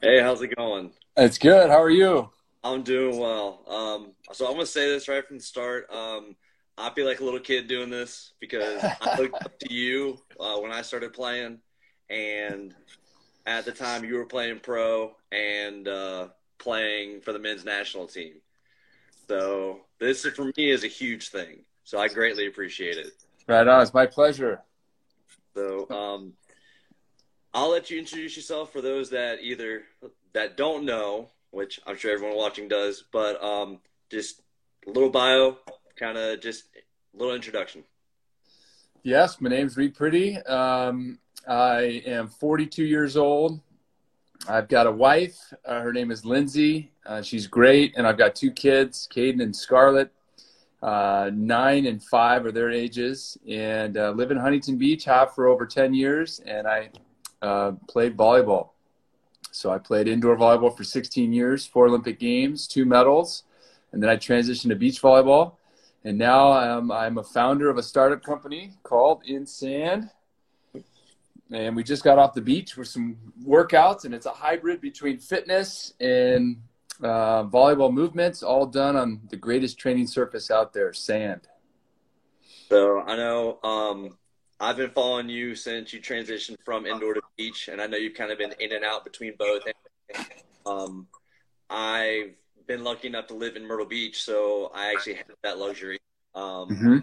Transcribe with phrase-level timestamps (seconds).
[0.00, 0.92] Hey, how's it going?
[1.16, 1.70] It's good.
[1.70, 2.30] How are you?
[2.62, 3.64] I'm doing well.
[3.66, 5.90] Um, so I'm gonna say this right from the start.
[5.92, 6.36] Um,
[6.76, 10.58] I feel like a little kid doing this because I looked up to you uh,
[10.58, 11.58] when I started playing,
[12.08, 12.76] and
[13.44, 16.28] at the time you were playing pro and uh,
[16.58, 18.34] playing for the men's national team.
[19.26, 21.64] So this for me is a huge thing.
[21.82, 23.14] So I greatly appreciate it.
[23.48, 23.82] Right on.
[23.82, 24.62] It's my pleasure.
[25.56, 26.34] So um,
[27.58, 29.82] I'll let you introduce yourself for those that either
[30.32, 33.80] that don't know, which I'm sure everyone watching does, but um,
[34.12, 34.42] just
[34.86, 35.56] a little bio,
[35.96, 37.82] kind of just a little introduction.
[39.02, 40.48] Yes, my name's Reid Priddy.
[40.48, 41.18] Um,
[41.48, 43.60] I am 42 years old.
[44.48, 45.52] I've got a wife.
[45.64, 46.92] Uh, her name is Lindsay.
[47.04, 50.12] Uh, she's great, and I've got two kids, Caden and Scarlett.
[50.80, 55.02] Uh, nine and five are their ages, and uh, live in Huntington Beach.
[55.06, 56.90] Have for over 10 years, and I
[57.42, 58.70] uh, played volleyball.
[59.50, 63.44] So I played indoor volleyball for 16 years, four Olympic Games, two medals,
[63.92, 65.54] and then I transitioned to beach volleyball.
[66.04, 70.10] And now I'm, I'm a founder of a startup company called InSand.
[71.50, 75.18] And we just got off the beach for some workouts, and it's a hybrid between
[75.18, 76.58] fitness and
[77.02, 81.40] uh, volleyball movements, all done on the greatest training surface out there, sand.
[82.68, 84.18] So I know um,
[84.60, 88.14] I've been following you since you transitioned from indoor to beach, and I know you've
[88.14, 89.62] kind of been in and out between both.
[90.66, 91.06] Um,
[91.70, 92.34] I've
[92.66, 95.98] been lucky enough to live in Myrtle Beach, so I actually have that luxury.
[96.34, 96.98] Um, mm-hmm.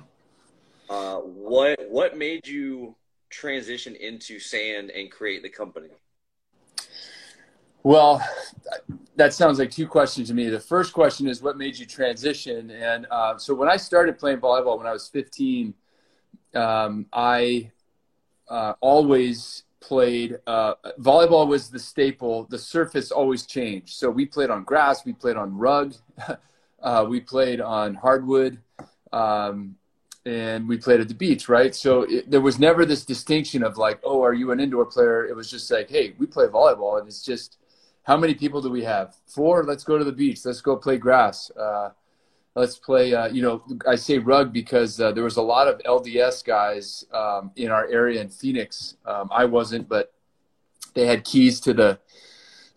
[0.90, 2.96] uh, what what made you
[3.30, 5.90] transition into sand and create the company?
[7.84, 8.22] Well,
[9.16, 10.50] that sounds like two questions to me.
[10.50, 12.72] The first question is what made you transition?
[12.72, 15.74] And uh, so when I started playing volleyball when I was 15
[16.56, 17.72] um, I
[18.50, 22.46] uh, always played uh, volleyball was the staple.
[22.50, 23.94] The surface always changed.
[23.94, 25.94] So we played on grass, we played on rug,
[26.82, 28.60] uh, we played on hardwood,
[29.14, 29.76] um,
[30.26, 31.76] and we played at the beach, right?
[31.76, 35.28] So it, there was never this distinction of like, oh, are you an indoor player?
[35.28, 37.58] It was just like, hey, we play volleyball, and it's just
[38.04, 39.16] how many people do we have?
[39.28, 39.64] Four.
[39.64, 40.46] Let's go to the beach.
[40.46, 41.52] Let's go play grass.
[42.56, 43.14] Let's play.
[43.14, 47.06] Uh, you know, I say rug because uh, there was a lot of LDS guys
[47.14, 48.96] um, in our area in Phoenix.
[49.06, 50.14] Um, I wasn't, but
[50.94, 52.00] they had keys to the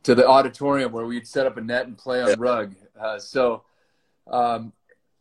[0.02, 2.74] to the auditorium where we'd set up a net and play on rug.
[2.98, 3.64] Uh, so.
[4.26, 4.72] Um,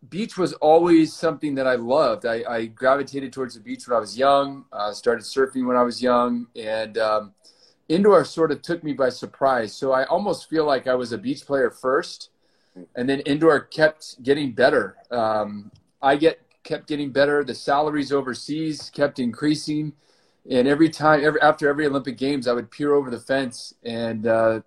[0.09, 2.25] beach was always something that I loved.
[2.25, 4.65] I, I, gravitated towards the beach when I was young.
[4.71, 7.33] Uh, started surfing when I was young, and um,
[7.89, 9.73] indoor sort of took me by surprise.
[9.73, 12.29] So I almost feel like I was a beach player first,
[12.95, 14.97] and then indoor kept getting better.
[15.11, 15.71] Um,
[16.01, 17.43] I get kept getting better.
[17.43, 19.93] The salaries overseas kept increasing,
[20.49, 24.27] and every time, every after every Olympic Games, I would peer over the fence, and
[24.27, 24.61] uh,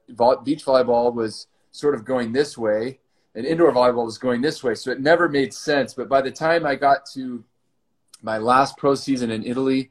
[0.44, 2.98] beach volleyball was sort of going this way,
[3.34, 4.75] and indoor volleyball was going this way.
[4.75, 5.94] So it never made sense.
[5.94, 7.44] But by the time I got to
[8.22, 9.91] my last pro season in Italy,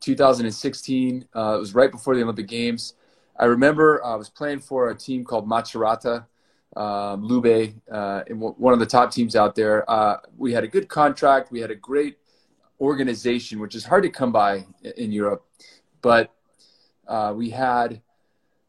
[0.00, 2.94] 2016, uh, it was right before the Olympic Games.
[3.38, 6.26] I remember I was playing for a team called Macerata
[6.74, 9.88] um, Lube, uh, one of the top teams out there.
[9.90, 11.50] Uh, we had a good contract.
[11.50, 12.18] We had a great
[12.80, 14.66] organization, which is hard to come by
[14.96, 15.44] in Europe.
[16.02, 16.32] But
[17.08, 18.02] uh, we had,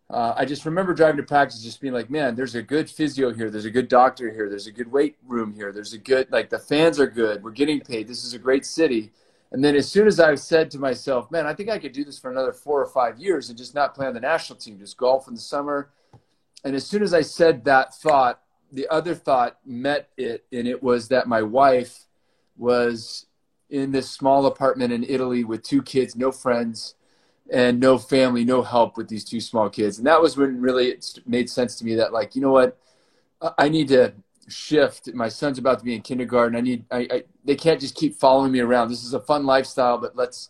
[0.10, 3.34] uh, I just remember driving to practice, just being like, man, there's a good physio
[3.34, 3.50] here.
[3.50, 4.50] There's a good doctor here.
[4.50, 5.72] There's a good weight room here.
[5.72, 7.44] There's a good, like, the fans are good.
[7.44, 8.08] We're getting paid.
[8.08, 9.12] This is a great city.
[9.52, 12.04] And then as soon as I said to myself, man, I think I could do
[12.04, 14.78] this for another four or five years and just not play on the national team,
[14.78, 15.90] just golf in the summer
[16.64, 18.42] and as soon as I said that thought,
[18.72, 22.06] the other thought met it, and it was that my wife
[22.58, 23.26] was
[23.70, 26.96] in this small apartment in Italy with two kids, no friends,
[27.52, 29.98] and no family, no help with these two small kids.
[29.98, 32.78] And that was when really it made sense to me that, like, you know what,
[33.58, 34.14] I need to
[34.50, 35.14] shift.
[35.14, 36.58] My son's about to be in kindergarten.
[36.58, 38.90] I need, I, I they can't just keep following me around.
[38.90, 40.50] This is a fun lifestyle, but let's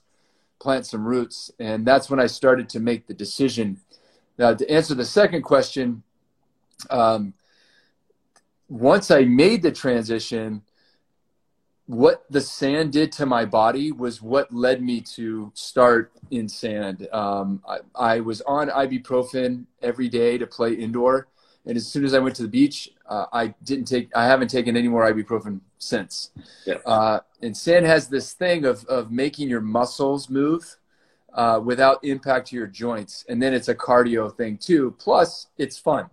[0.59, 1.51] plant some roots.
[1.59, 3.79] And that's when I started to make the decision
[4.37, 6.03] now, to answer the second question,
[6.89, 7.33] um,
[8.69, 10.61] once I made the transition,
[11.87, 17.11] what the sand did to my body was what led me to start InSand.
[17.13, 21.29] Um, I, I, was on ibuprofen every day to play indoor,
[21.65, 24.13] and as soon as I went to the beach, uh, I didn't take.
[24.13, 26.31] I haven't taken any more ibuprofen since.
[26.65, 26.75] Yeah.
[26.85, 30.77] Uh, and sand has this thing of of making your muscles move
[31.33, 33.25] uh, without impact to your joints.
[33.29, 34.95] And then it's a cardio thing too.
[34.97, 36.09] Plus, it's fun.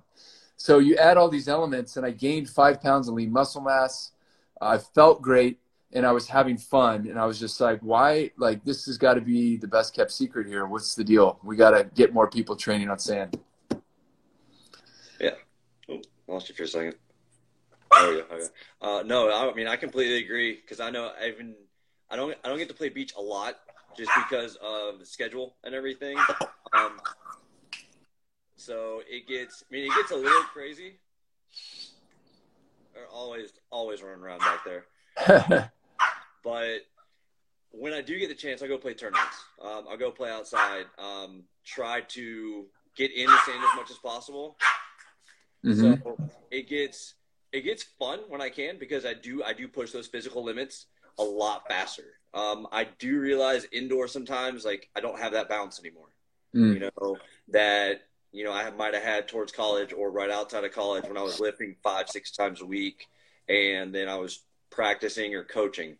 [0.57, 4.13] So you add all these elements, and I gained five pounds of lean muscle mass.
[4.61, 5.59] I felt great,
[5.93, 7.07] and I was having fun.
[7.09, 8.31] And I was just like, why?
[8.39, 10.67] Like, this has got to be the best kept secret here.
[10.67, 11.39] What's the deal?
[11.43, 13.39] We got to get more people training on sand.
[15.21, 15.35] Yeah.
[15.89, 16.95] Oh, lost you for a second.
[17.97, 18.47] Oh yeah, okay.
[18.81, 21.55] Uh, no, I mean I completely agree because I know even
[22.11, 23.57] I don't I don't get to play beach a lot
[23.97, 26.17] just because of the schedule and everything.
[26.73, 27.01] Um,
[28.57, 30.99] so it gets I mean it gets a little crazy.
[32.95, 35.73] They're always always running around back there.
[36.45, 36.81] but
[37.71, 39.37] when I do get the chance, I go play tournaments.
[39.61, 40.87] Um, I'll go play outside.
[40.99, 44.57] Um, try to get in the sand as much as possible.
[45.65, 46.03] Mm-hmm.
[46.03, 46.19] So
[46.51, 47.15] it gets
[47.53, 50.87] it gets fun when I can because I do I do push those physical limits
[51.19, 52.19] a lot faster.
[52.35, 56.09] Um, I do realize indoor sometimes like I don't have that bounce anymore.
[56.55, 56.75] Mm.
[56.75, 57.17] You know
[57.49, 58.03] that
[58.33, 61.23] you know I might have had towards college or right outside of college when I
[61.23, 63.07] was lifting five six times a week,
[63.49, 64.41] and then I was
[64.71, 65.97] practicing or coaching,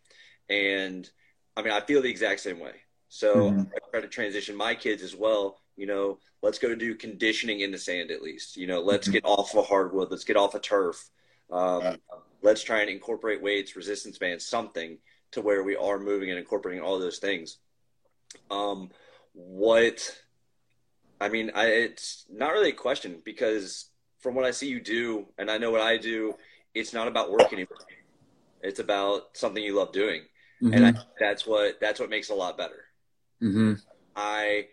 [0.49, 1.09] and
[1.55, 2.73] I mean I feel the exact same way.
[3.07, 3.61] So mm-hmm.
[3.61, 5.61] I try to transition my kids as well.
[5.77, 8.57] You know, let's go do conditioning in the sand at least.
[8.57, 9.13] You know, let's mm-hmm.
[9.13, 11.09] get off of hardwood, let's get off of turf.
[11.49, 11.97] Um,
[12.41, 14.97] let's try and incorporate weights, resistance bands, something
[15.35, 17.57] to where we are moving and incorporating all those things.
[18.49, 18.89] Um,
[19.33, 20.15] what
[21.21, 23.89] I mean, I, it's not really a question because
[24.19, 26.33] from what I see you do, and I know what I do,
[26.73, 27.77] it's not about work anymore.
[28.61, 30.21] It's about something you love doing,
[30.61, 30.73] mm-hmm.
[30.73, 32.85] and I, that's what that's what makes it a lot better.
[33.43, 33.73] Mm-hmm.
[34.15, 34.67] I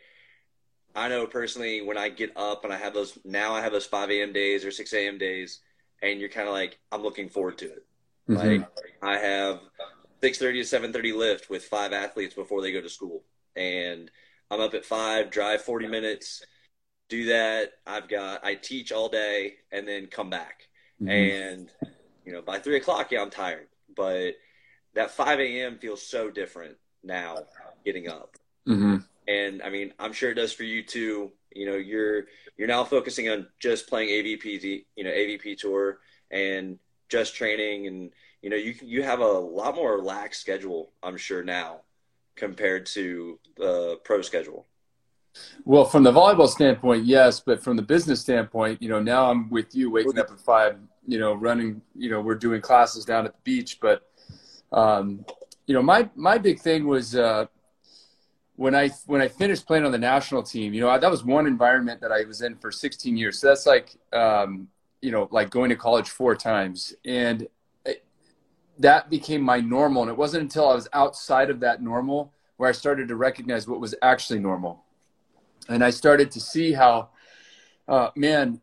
[0.94, 3.86] I know personally when I get up and I have those now I have those
[3.86, 4.32] five a.m.
[4.32, 5.18] days or six a.m.
[5.18, 5.60] days,
[6.02, 7.84] and you're kind of like I'm looking forward to it.
[8.30, 8.48] Mm-hmm.
[8.48, 8.68] Like
[9.02, 9.60] I have
[10.22, 13.24] 6:30 to 7:30 lift with five athletes before they go to school,
[13.56, 14.10] and
[14.50, 16.44] I'm up at five, drive 40 minutes,
[17.08, 17.72] do that.
[17.86, 20.69] I've got I teach all day and then come back,
[21.00, 21.10] mm-hmm.
[21.10, 21.70] and
[22.24, 24.34] you know by three o'clock, yeah, I'm tired, but
[24.94, 25.78] that 5 a.m.
[25.78, 27.38] feels so different now
[27.84, 28.36] getting up.
[28.69, 28.98] Mm-hmm.
[29.28, 31.32] And I mean, I'm sure it does for you too.
[31.54, 32.24] You know, you're
[32.56, 35.98] you're now focusing on just playing AVP, you know, AVP tour
[36.30, 36.78] and
[37.08, 38.10] just training and
[38.42, 41.80] you know you you have a lot more relaxed schedule i'm sure now
[42.36, 44.66] compared to the pro schedule
[45.64, 49.48] well from the volleyball standpoint yes but from the business standpoint you know now i'm
[49.48, 53.24] with you waking up at five you know running you know we're doing classes down
[53.24, 54.08] at the beach but
[54.72, 55.24] um,
[55.66, 57.46] you know my my big thing was uh,
[58.56, 61.46] when I when I finished playing on the national team, you know, that was one
[61.46, 63.38] environment that I was in for 16 years.
[63.38, 64.68] So that's like, um,
[65.00, 67.48] you know, like going to college four times, and
[68.78, 70.02] that became my normal.
[70.02, 73.66] And it wasn't until I was outside of that normal where I started to recognize
[73.66, 74.84] what was actually normal.
[75.69, 77.10] And I started to see how,
[77.88, 78.60] uh, man,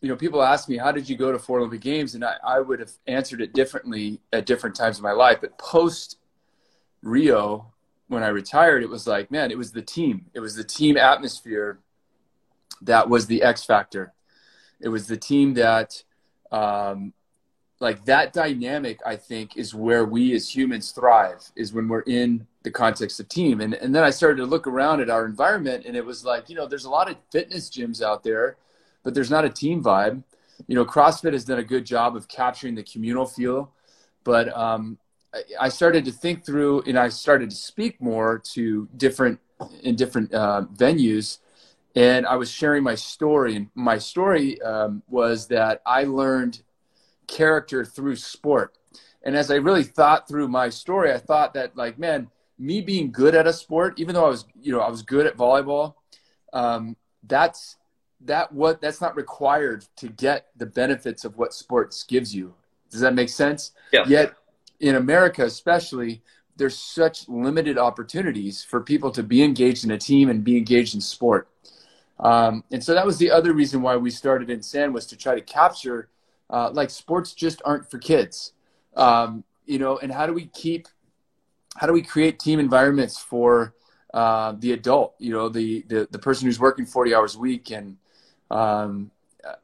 [0.00, 2.14] you know, people ask me, how did you go to four Olympic Games?
[2.14, 5.38] And I, I would have answered it differently at different times in my life.
[5.40, 6.18] But post
[7.02, 7.72] Rio,
[8.08, 10.26] when I retired, it was like, man, it was the team.
[10.34, 11.78] It was the team atmosphere
[12.82, 14.12] that was the X factor.
[14.80, 16.02] It was the team that
[16.52, 17.12] um,
[17.80, 22.46] like that dynamic i think is where we as humans thrive is when we're in
[22.62, 23.60] the context of team.
[23.60, 26.48] And, and then i started to look around at our environment and it was like
[26.48, 28.56] you know there's a lot of fitness gyms out there
[29.04, 30.24] but there's not a team vibe.
[30.66, 33.72] You know crossfit has done a good job of capturing the communal feel
[34.24, 34.98] but um,
[35.60, 39.38] I, started to think through and i started to speak more to different
[39.82, 41.38] in different uh, venues
[41.94, 43.56] and i was sharing my story.
[43.56, 46.62] And my story um, was that i learned
[47.26, 48.74] character through sport.
[49.22, 53.10] And as I really thought through my story, I thought that like, man, me being
[53.10, 55.94] good at a sport, even though I was, you know, I was good at volleyball,
[56.52, 57.76] um, that's
[58.22, 62.54] that what that's not required to get the benefits of what sports gives you.
[62.90, 63.72] Does that make sense?
[63.92, 64.04] Yeah.
[64.06, 64.34] Yet
[64.80, 66.22] in America, especially,
[66.56, 70.94] there's such limited opportunities for people to be engaged in a team and be engaged
[70.94, 71.48] in sport.
[72.18, 75.34] Um, and so that was the other reason why we started InSand was to try
[75.34, 76.08] to capture
[76.50, 78.52] uh, like sports just aren't for kids.
[78.94, 80.88] Um, you know and how do we keep
[81.76, 83.74] how do we create team environments for
[84.14, 87.70] uh, the adult you know the, the the person who's working 40 hours a week?
[87.70, 87.96] And
[88.50, 89.10] um,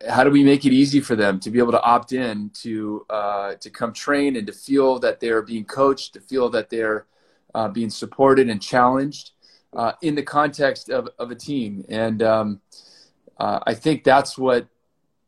[0.09, 3.07] how do we make it easy for them to be able to opt in to
[3.09, 7.07] uh, to come train and to feel that they're being coached to feel that they're
[7.55, 9.31] uh, being supported and challenged
[9.75, 11.85] uh, in the context of, of a team?
[11.89, 12.61] And um,
[13.39, 14.67] uh, I think that's what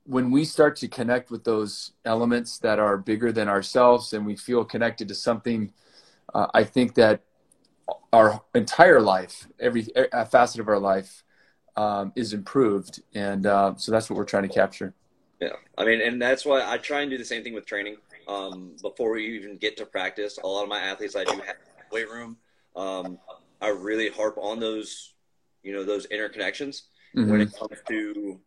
[0.04, 4.36] when we start to connect with those elements that are bigger than ourselves and we
[4.36, 5.72] feel connected to something,
[6.34, 7.22] uh, I think that
[8.12, 9.86] our entire life, every
[10.30, 11.24] facet of our life,
[11.76, 14.94] um, is improved, and uh, so that's what we're trying to capture.
[15.40, 17.96] Yeah, I mean, and that's why I try and do the same thing with training.
[18.28, 21.56] Um, before we even get to practice, a lot of my athletes I do have
[21.90, 22.36] weight room.
[22.76, 23.18] Um,
[23.60, 25.14] I really harp on those,
[25.62, 26.82] you know, those interconnections
[27.16, 27.30] mm-hmm.
[27.30, 28.40] when it comes to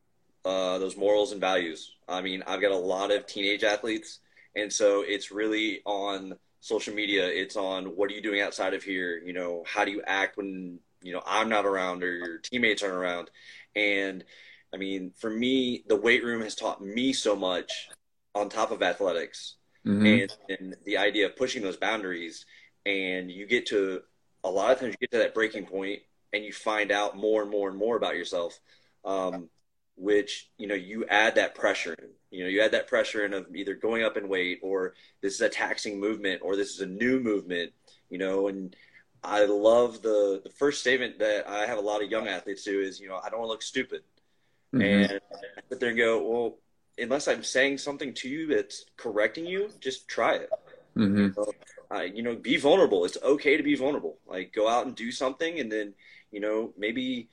[0.47, 1.91] uh, those morals and values.
[2.07, 4.19] I mean, I've got a lot of teenage athletes,
[4.55, 7.27] and so it's really on social media.
[7.27, 9.17] It's on what are you doing outside of here?
[9.17, 12.81] You know, how do you act when you know I'm not around or your teammates
[12.81, 13.29] aren't around?
[13.75, 14.23] And
[14.73, 17.89] I mean, for me, the weight room has taught me so much
[18.33, 20.05] on top of athletics mm-hmm.
[20.05, 22.45] and, and the idea of pushing those boundaries.
[22.85, 24.01] And you get to
[24.45, 27.41] a lot of times you get to that breaking point and you find out more
[27.41, 28.57] and more and more about yourself.
[29.03, 29.49] Um,
[29.97, 32.09] which you know you add that pressure in.
[32.29, 35.33] You know, you add that pressure in of either going up in weight or this
[35.33, 37.73] is a taxing movement or this is a new movement.
[38.09, 38.75] You know, and
[39.23, 42.79] I love the the first statement that I have a lot of young athletes do
[42.79, 44.03] is you know I don't want to look stupid,
[44.73, 44.81] mm-hmm.
[44.81, 45.21] and
[45.57, 46.57] I sit there and go well
[46.97, 50.49] unless I'm saying something to you that's correcting you, just try it.
[50.95, 51.33] Mm-hmm.
[51.35, 51.53] So,
[51.91, 53.05] uh, you know, be vulnerable.
[53.05, 54.17] It's okay to be vulnerable.
[54.25, 55.93] Like go out and do something, and then
[56.31, 57.29] you know maybe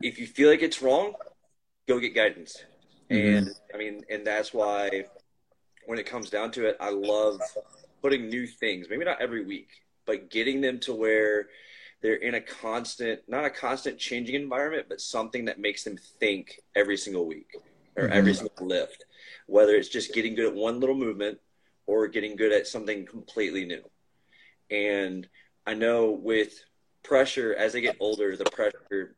[0.00, 1.14] if you feel like it's wrong,
[1.88, 2.64] go get guidance.
[3.10, 3.36] Mm-hmm.
[3.36, 5.06] And I mean, and that's why
[5.86, 7.40] when it comes down to it, I love
[8.02, 9.68] putting new things, maybe not every week,
[10.04, 11.48] but getting them to where
[12.02, 16.60] they're in a constant, not a constant changing environment, but something that makes them think
[16.74, 17.56] every single week
[17.96, 18.12] or mm-hmm.
[18.12, 19.04] every single lift,
[19.46, 21.38] whether it's just getting good at one little movement
[21.86, 23.82] or getting good at something completely new.
[24.70, 25.26] And
[25.66, 26.52] I know with
[27.02, 29.16] pressure, as they get older, the pressure,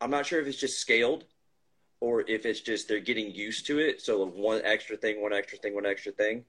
[0.00, 1.24] I'm not sure if it's just scaled
[2.00, 4.00] or if it's just they're getting used to it.
[4.00, 6.44] So one extra thing, one extra thing, one extra thing.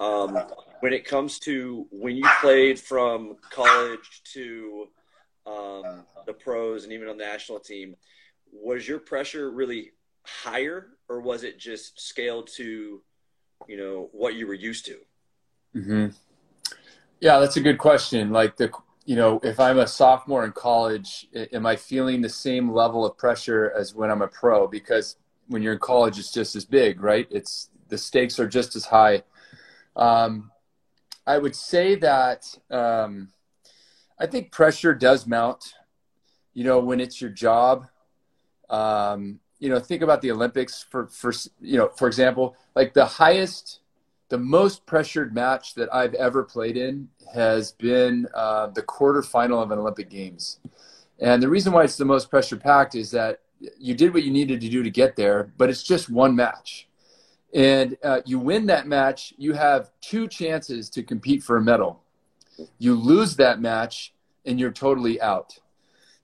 [0.00, 0.38] Um,
[0.80, 4.88] when it comes to when you played from college to
[5.46, 7.96] um, the pros and even on the national team,
[8.52, 9.92] was your pressure really
[10.24, 13.02] higher or was it just scaled to,
[13.68, 14.98] you know, what you were used to?
[15.76, 16.08] Mm-hmm.
[17.20, 18.30] Yeah, that's a good question.
[18.30, 18.72] Like the
[19.04, 23.16] you know, if I'm a sophomore in college, am I feeling the same level of
[23.16, 24.68] pressure as when I'm a pro?
[24.68, 25.16] Because
[25.48, 27.26] when you're in college, it's just as big, right?
[27.30, 29.22] It's the stakes are just as high.
[29.96, 30.50] Um,
[31.26, 33.28] I would say that um,
[34.18, 35.74] I think pressure does mount.
[36.54, 37.86] You know, when it's your job.
[38.68, 43.04] Um, you know, think about the Olympics for for you know, for example, like the
[43.04, 43.80] highest
[44.32, 49.70] the most pressured match that I've ever played in has been uh, the quarterfinal of
[49.72, 50.58] an Olympic Games.
[51.20, 53.40] And the reason why it's the most pressure packed is that
[53.78, 56.88] you did what you needed to do to get there, but it's just one match.
[57.52, 62.02] And uh, you win that match, you have two chances to compete for a medal.
[62.78, 64.14] You lose that match,
[64.46, 65.58] and you're totally out.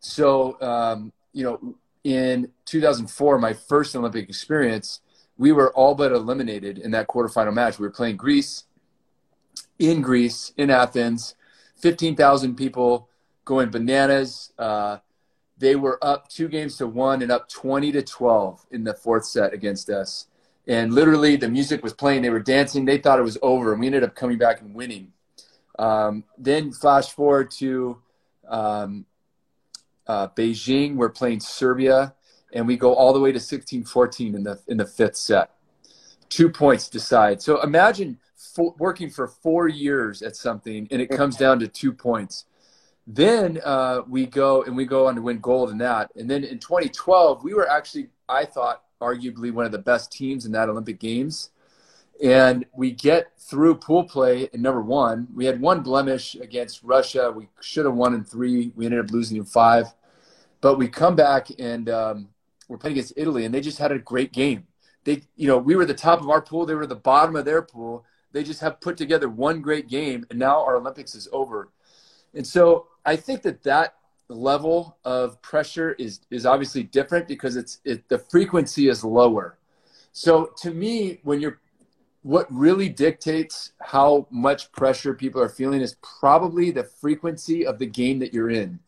[0.01, 1.75] So, um, you know,
[2.05, 5.03] in 2004, my first Olympic experience,
[5.39, 7.79] we were all but eliminated in that quarterfinal match.
[7.79, 8.65] We were playing Greece,
[9.79, 11.37] in Greece, in Athens,
[11.77, 13.09] 15,000 people
[13.45, 14.53] going bananas.
[14.59, 14.99] Uh,
[15.57, 19.25] they were up two games to one and up 20 to 12 in the fourth
[19.25, 20.27] set against us.
[20.67, 22.21] And literally, the music was playing.
[22.23, 22.85] They were dancing.
[22.85, 25.13] They thought it was over, and we ended up coming back and winning.
[25.79, 28.03] Um, then, flash forward to
[28.47, 29.07] um,
[30.07, 30.97] uh, Beijing.
[30.97, 32.15] We're playing Serbia
[32.53, 35.51] and we go all the way to 16-14 in the in the fifth set.
[36.29, 37.41] Two points decide.
[37.41, 41.93] So imagine for, working for four years at something, and it comes down to two
[41.93, 42.45] points.
[43.07, 46.11] Then uh, we go and we go on to win gold in that.
[46.17, 50.45] And then in 2012, we were actually, I thought, arguably one of the best teams
[50.45, 51.51] in that Olympic Games.
[52.23, 55.29] And we get through pool play in number one.
[55.35, 57.33] We had one blemish against Russia.
[57.35, 58.73] We should have won in three.
[58.75, 59.87] We ended up losing in five.
[60.61, 62.29] But we come back and um,
[62.69, 64.67] were playing against Italy, and they just had a great game.
[65.05, 67.45] They, you know, we were the top of our pool, they were the bottom of
[67.45, 68.05] their pool.
[68.33, 71.71] They just have put together one great game, and now our Olympics is over.
[72.35, 73.95] And so I think that that
[74.29, 79.59] level of pressure is is obviously different because it's it, the frequency is lower.
[80.13, 81.61] So to me, when you're
[82.23, 87.87] what really dictates how much pressure people are feeling is probably the frequency of the
[87.87, 88.79] game that you're in.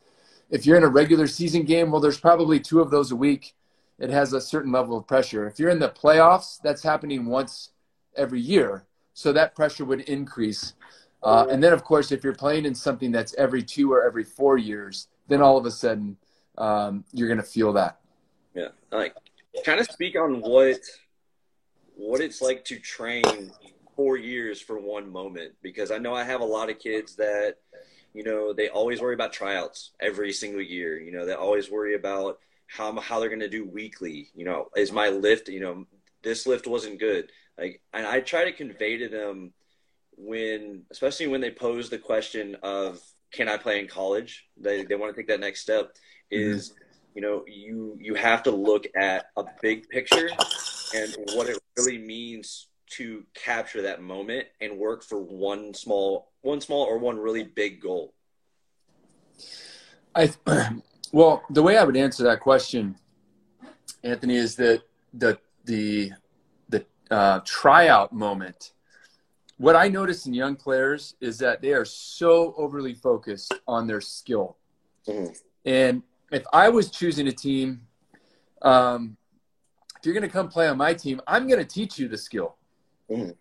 [0.51, 3.55] If you're in a regular season game, well, there's probably two of those a week
[4.01, 5.47] it has a certain level of pressure.
[5.47, 7.71] If you're in the playoffs, that's happening once
[8.17, 10.75] every year, so that pressure would increase.
[11.23, 14.25] Uh, and then, of course, if you're playing in something that's every two or every
[14.25, 16.17] four years, then all of a sudden
[16.57, 18.01] um, you're going to feel that.
[18.55, 19.15] Yeah, like
[19.65, 20.81] kind of speak on what
[21.97, 23.53] what it's like to train
[23.95, 27.57] four years for one moment because I know I have a lot of kids that
[28.15, 30.99] you know they always worry about tryouts every single year.
[30.99, 32.39] You know they always worry about
[32.71, 34.31] how how they're going to do weekly.
[34.35, 35.49] You know, is my lift?
[35.49, 35.87] You know,
[36.23, 37.31] this lift wasn't good.
[37.59, 39.53] Like, and I try to convey to them
[40.17, 43.01] when, especially when they pose the question of,
[43.33, 45.95] "Can I play in college?" They they want to take that next step.
[46.33, 46.53] Mm-hmm.
[46.53, 46.73] Is
[47.15, 50.31] you know, you you have to look at a big picture
[50.95, 56.61] and what it really means to capture that moment and work for one small one
[56.61, 58.15] small or one really big goal.
[60.15, 60.33] I
[61.13, 62.97] well, the way I would answer that question,
[64.03, 64.83] Anthony, is that
[65.15, 66.13] the the
[66.69, 68.73] the uh, tryout moment.
[69.59, 74.01] What I notice in young players is that they are so overly focused on their
[74.01, 74.57] skill,
[75.07, 75.33] mm-hmm.
[75.65, 77.83] and if I was choosing a team,
[78.63, 79.17] um,
[79.99, 82.17] if you're going to come play on my team, I'm going to teach you the
[82.17, 82.57] skill.
[83.11, 83.37] Mm.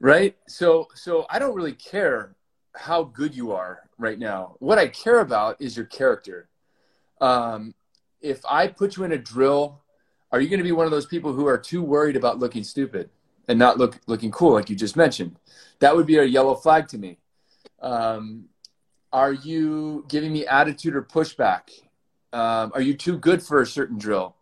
[0.00, 0.36] Right?
[0.48, 2.34] So so I don't really care
[2.74, 4.56] how good you are right now.
[4.58, 6.48] What I care about is your character.
[7.22, 7.74] Um,
[8.20, 9.80] if I put you in a drill,
[10.32, 12.64] are you going to be one of those people who are too worried about looking
[12.64, 13.10] stupid
[13.48, 15.36] and not look looking cool, like you just mentioned?
[15.78, 17.18] That would be a yellow flag to me.
[17.80, 18.46] Um,
[19.12, 21.70] are you giving me attitude or pushback?
[22.32, 24.36] Um, are you too good for a certain drill?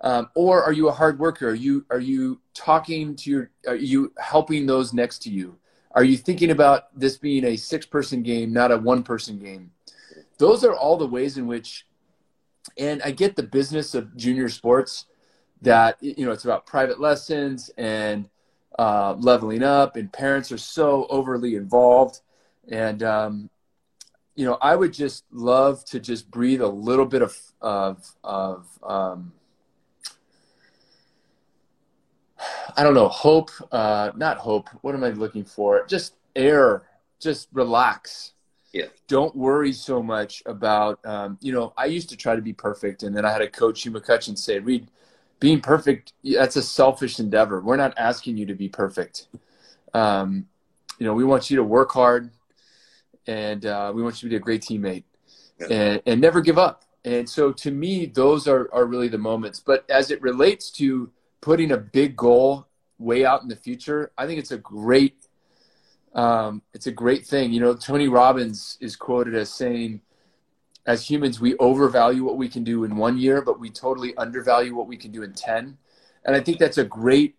[0.00, 1.48] Um, or are you a hard worker?
[1.48, 3.50] Are you are you talking to your?
[3.66, 5.56] Are you helping those next to you?
[5.92, 9.70] Are you thinking about this being a six person game, not a one person game?
[10.38, 11.86] Those are all the ways in which,
[12.78, 15.06] and I get the business of junior sports
[15.62, 18.28] that you know it's about private lessons and
[18.78, 22.20] uh, leveling up, and parents are so overly involved,
[22.68, 23.50] and um,
[24.34, 28.66] you know, I would just love to just breathe a little bit of of of
[28.82, 29.32] um,
[32.76, 34.68] I don't know hope, uh, not hope.
[34.82, 35.86] What am I looking for?
[35.86, 36.82] Just air.
[37.20, 38.33] Just relax.
[38.74, 38.86] Yeah.
[39.08, 40.98] Don't worry so much about.
[41.06, 43.48] Um, you know, I used to try to be perfect, and then I had a
[43.48, 44.88] coach, Hugh McCutcheon, say, "Reid,
[45.40, 47.60] being perfect that's a selfish endeavor.
[47.60, 49.28] We're not asking you to be perfect.
[49.94, 50.48] Um,
[50.98, 52.30] you know, we want you to work hard."
[53.26, 55.04] and uh, we want you to be a great teammate
[55.60, 55.66] yeah.
[55.70, 56.84] and, and never give up.
[57.04, 59.60] And so to me, those are, are really the moments.
[59.60, 62.66] But as it relates to putting a big goal
[62.98, 65.23] way out in the future, I think it's a great
[66.14, 67.52] um, it's a great thing.
[67.52, 70.00] You know, Tony Robbins is quoted as saying,
[70.86, 74.74] as humans, we overvalue what we can do in one year, but we totally undervalue
[74.74, 75.76] what we can do in 10.
[76.24, 77.36] And I think that's a great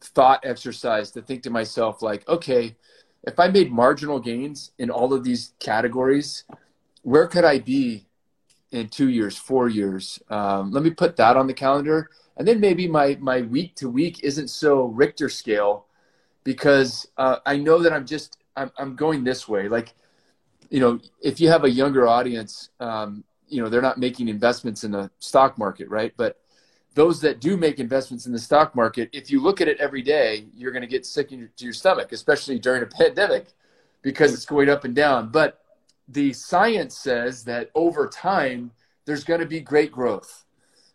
[0.00, 2.76] thought exercise to think to myself, like, okay,
[3.24, 6.44] if I made marginal gains in all of these categories,
[7.02, 8.06] where could I be
[8.70, 10.20] in two years, four years?
[10.28, 12.10] Um, let me put that on the calendar.
[12.36, 15.86] And then maybe my, my week to week isn't so Richter scale
[16.44, 19.68] because uh, I know that I'm just, I'm, I'm going this way.
[19.68, 19.94] Like,
[20.70, 24.84] you know, if you have a younger audience, um, you know, they're not making investments
[24.84, 26.12] in the stock market, right?
[26.16, 26.38] But
[26.94, 30.02] those that do make investments in the stock market, if you look at it every
[30.02, 33.48] day, you're going to get sick to your stomach, especially during a pandemic,
[34.02, 35.30] because it's going up and down.
[35.30, 35.60] But
[36.08, 38.70] the science says that over time,
[39.06, 40.44] there's going to be great growth.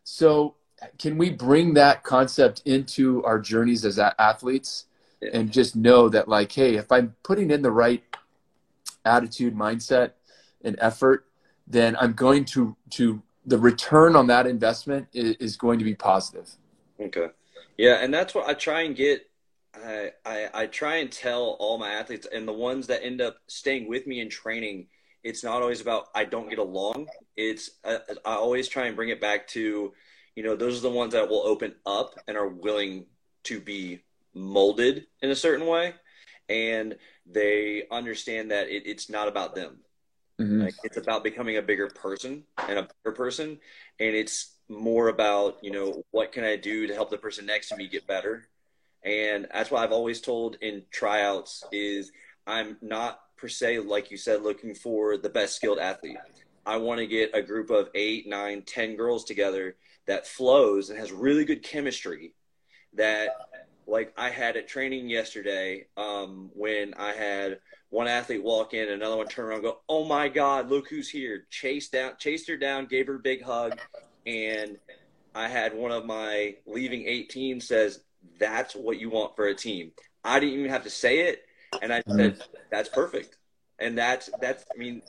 [0.03, 0.55] So,
[0.97, 4.85] can we bring that concept into our journeys as athletes
[5.21, 8.03] and just know that, like, hey, if I'm putting in the right
[9.05, 10.11] attitude, mindset,
[10.63, 11.25] and effort,
[11.67, 15.95] then I'm going to to the return on that investment is, is going to be
[15.95, 16.49] positive.
[16.99, 17.27] Okay.
[17.77, 19.25] Yeah, and that's what I try and get.
[19.73, 23.37] I, I, I try and tell all my athletes and the ones that end up
[23.47, 24.87] staying with me in training.
[25.23, 27.07] It's not always about I don't get along.
[27.37, 29.93] It's I, I always try and bring it back to,
[30.35, 33.05] you know, those are the ones that will open up and are willing
[33.43, 34.01] to be
[34.33, 35.93] molded in a certain way,
[36.47, 39.79] and they understand that it, it's not about them
[40.39, 40.61] Mm-hmm.
[40.61, 43.59] Like it's about becoming a bigger person and a better person,
[43.99, 47.69] and it's more about you know what can I do to help the person next
[47.69, 48.47] to me get better,
[49.03, 52.11] and that's what I've always told in tryouts is
[52.47, 56.17] I'm not per se like you said looking for the best skilled athlete.
[56.65, 59.75] I want to get a group of eight, nine, ten girls together
[60.07, 62.33] that flows and has really good chemistry.
[62.93, 63.31] That
[63.89, 69.17] like I had at training yesterday um, when I had one athlete walk in, another
[69.17, 72.85] one turn around, go, "Oh my God, look who's here!" Chased down, chased her down,
[72.85, 73.79] gave her a big hug,
[74.25, 74.77] and
[75.33, 78.01] I had one of my leaving 18 says,
[78.37, 79.91] "That's what you want for a team."
[80.23, 81.43] I didn't even have to say it,
[81.81, 82.43] and I said.
[82.69, 83.37] "That's perfect,"
[83.79, 84.65] and that's that's.
[84.73, 85.01] I mean,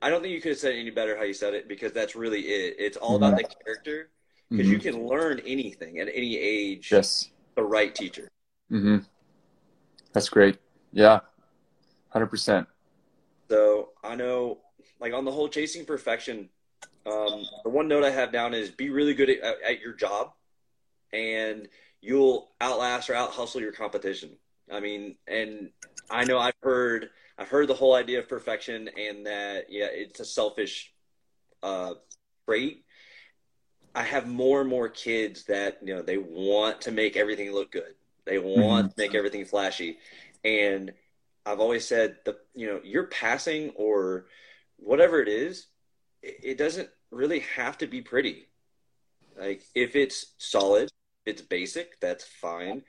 [0.00, 1.92] I don't think you could have said it any better how you said it because
[1.92, 2.76] that's really it.
[2.78, 3.48] It's all about mm-hmm.
[3.48, 4.10] the character
[4.50, 4.74] because mm-hmm.
[4.74, 6.92] you can learn anything at any age.
[6.92, 8.28] Yes, the right teacher.
[8.70, 8.98] Mm-hmm.
[10.12, 10.58] That's great.
[10.92, 11.20] Yeah,
[12.14, 12.68] Hundred percent.
[13.50, 14.58] So I know,
[15.00, 16.48] like on the whole chasing perfection,
[17.04, 20.30] um, the one note I have down is be really good at, at your job,
[21.12, 21.66] and
[22.00, 24.36] you'll outlast or out hustle your competition.
[24.72, 25.70] I mean, and
[26.08, 30.20] I know I've heard I've heard the whole idea of perfection and that yeah, it's
[30.20, 30.94] a selfish
[31.64, 31.94] uh,
[32.46, 32.83] trait,
[33.94, 37.70] I have more and more kids that you know they want to make everything look
[37.70, 37.94] good.
[38.24, 38.88] They want mm-hmm.
[38.88, 39.98] to make everything flashy,
[40.44, 40.92] and
[41.46, 44.26] I've always said the you know your passing or
[44.76, 45.66] whatever it is,
[46.22, 48.48] it doesn't really have to be pretty.
[49.38, 50.90] Like if it's solid,
[51.26, 52.82] it's basic, that's fine.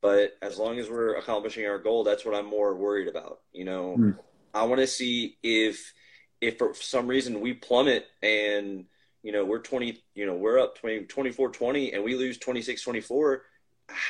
[0.00, 3.40] But as long as we're accomplishing our goal, that's what I'm more worried about.
[3.52, 4.18] You know, mm.
[4.54, 5.92] I want to see if
[6.40, 8.86] if for some reason we plummet and
[9.22, 12.82] you know we're 20 you know we're up 20 24 20 and we lose 26
[12.82, 13.42] 24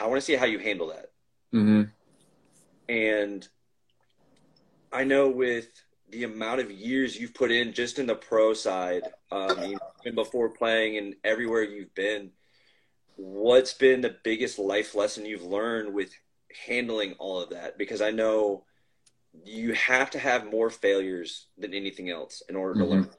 [0.00, 1.10] i want to see how you handle that
[1.54, 1.82] mm-hmm.
[2.88, 3.48] and
[4.92, 5.68] i know with
[6.10, 10.12] the amount of years you've put in just in the pro side, um, you know,
[10.14, 12.30] before playing and everywhere you've been,
[13.16, 16.10] what's been the biggest life lesson you've learned with
[16.66, 17.76] handling all of that?
[17.76, 18.64] Because I know
[19.44, 22.92] you have to have more failures than anything else in order to mm-hmm.
[22.92, 23.10] learn.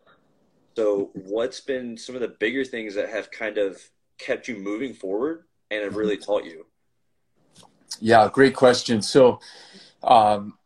[0.80, 3.82] So, what's been some of the bigger things that have kind of
[4.18, 6.68] kept you moving forward and have really taught you?
[8.00, 9.02] Yeah, great question.
[9.02, 9.42] So,
[10.02, 10.58] um,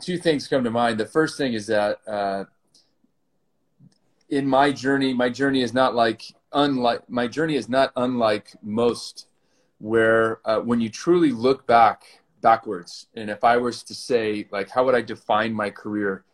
[0.00, 0.98] two things come to mind.
[0.98, 2.46] The first thing is that uh,
[4.30, 9.28] in my journey, my journey is not like unlike my journey is not unlike most,
[9.78, 12.02] where uh, when you truly look back
[12.40, 16.24] backwards, and if I was to say like how would I define my career,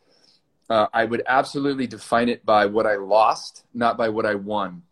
[0.70, 4.82] uh, I would absolutely define it by what I lost, not by what I won.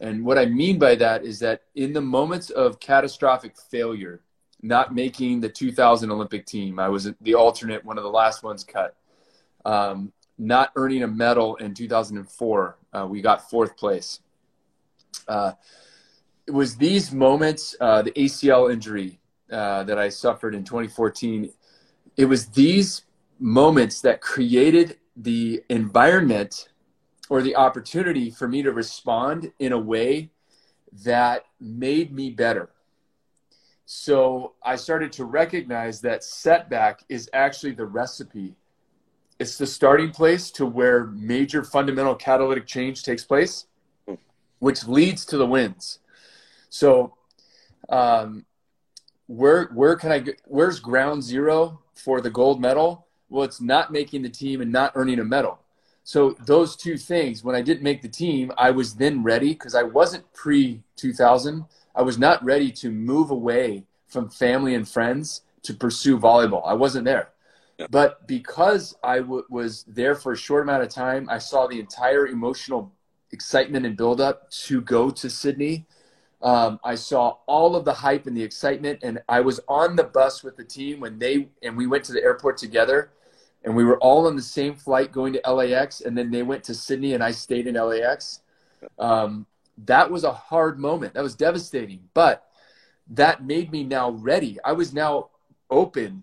[0.00, 4.20] And what I mean by that is that in the moments of catastrophic failure,
[4.62, 6.78] not making the 2000 Olympic team.
[6.78, 8.96] I was the alternate, one of the last ones cut.
[9.64, 12.78] Um, not earning a medal in 2004.
[12.92, 14.20] Uh, we got fourth place.
[15.28, 15.52] Uh,
[16.46, 19.20] it was these moments, uh, the ACL injury
[19.50, 21.50] uh, that I suffered in 2014.
[22.16, 23.02] It was these
[23.38, 26.68] moments that created the environment
[27.28, 30.30] or the opportunity for me to respond in a way
[31.04, 32.70] that made me better
[33.94, 38.56] so I started to recognize that setback is actually the recipe.
[39.38, 43.66] It's the starting place to where major fundamental catalytic change takes place,
[44.60, 45.98] which leads to the wins.
[46.70, 47.12] So,
[47.90, 48.46] um,
[49.26, 53.06] where where can I where's ground zero for the gold medal?
[53.32, 55.58] Well, it's not making the team and not earning a medal.
[56.04, 59.74] So those two things, when I didn't make the team, I was then ready because
[59.74, 61.64] I wasn't pre 2000
[61.94, 66.62] I was not ready to move away from family and friends to pursue volleyball.
[66.66, 67.30] I wasn't there.
[67.78, 67.86] Yeah.
[67.90, 71.80] But because I w- was there for a short amount of time, I saw the
[71.80, 72.92] entire emotional
[73.30, 75.86] excitement and buildup to go to Sydney.
[76.42, 80.04] Um, I saw all of the hype and the excitement, and I was on the
[80.04, 83.10] bus with the team when they and we went to the airport together,
[83.64, 86.64] and we were all on the same flight going to LAX, and then they went
[86.64, 88.40] to Sydney, and I stayed in LAX.
[88.98, 89.46] Um,
[89.84, 91.14] that was a hard moment.
[91.14, 92.46] That was devastating, but
[93.10, 94.58] that made me now ready.
[94.64, 95.30] I was now
[95.70, 96.22] open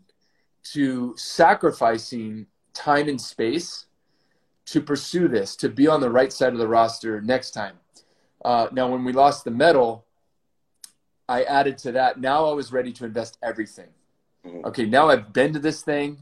[0.73, 3.86] to sacrificing time and space
[4.65, 7.75] to pursue this, to be on the right side of the roster next time.
[8.45, 10.06] Uh, now, when we lost the medal,
[11.28, 12.19] I added to that.
[12.19, 13.89] Now I was ready to invest everything.
[14.45, 14.65] Mm-hmm.
[14.65, 16.19] Okay, now I've been to this thing.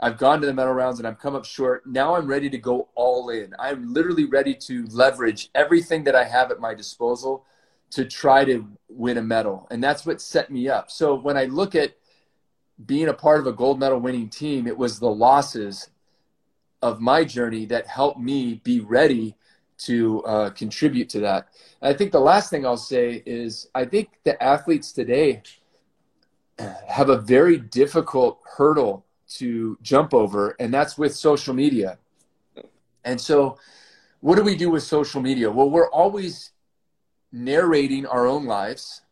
[0.00, 1.86] I've gone to the medal rounds and I've come up short.
[1.86, 3.54] Now I'm ready to go all in.
[3.58, 7.44] I'm literally ready to leverage everything that I have at my disposal
[7.90, 9.68] to try to win a medal.
[9.70, 10.90] And that's what set me up.
[10.90, 11.94] So when I look at
[12.86, 15.90] being a part of a gold medal winning team, it was the losses
[16.82, 19.36] of my journey that helped me be ready
[19.76, 21.48] to uh, contribute to that.
[21.80, 25.42] And I think the last thing I'll say is I think the athletes today
[26.88, 29.04] have a very difficult hurdle
[29.38, 31.98] to jump over, and that's with social media.
[33.04, 33.58] And so,
[34.20, 35.50] what do we do with social media?
[35.50, 36.52] Well, we're always
[37.32, 39.02] narrating our own lives,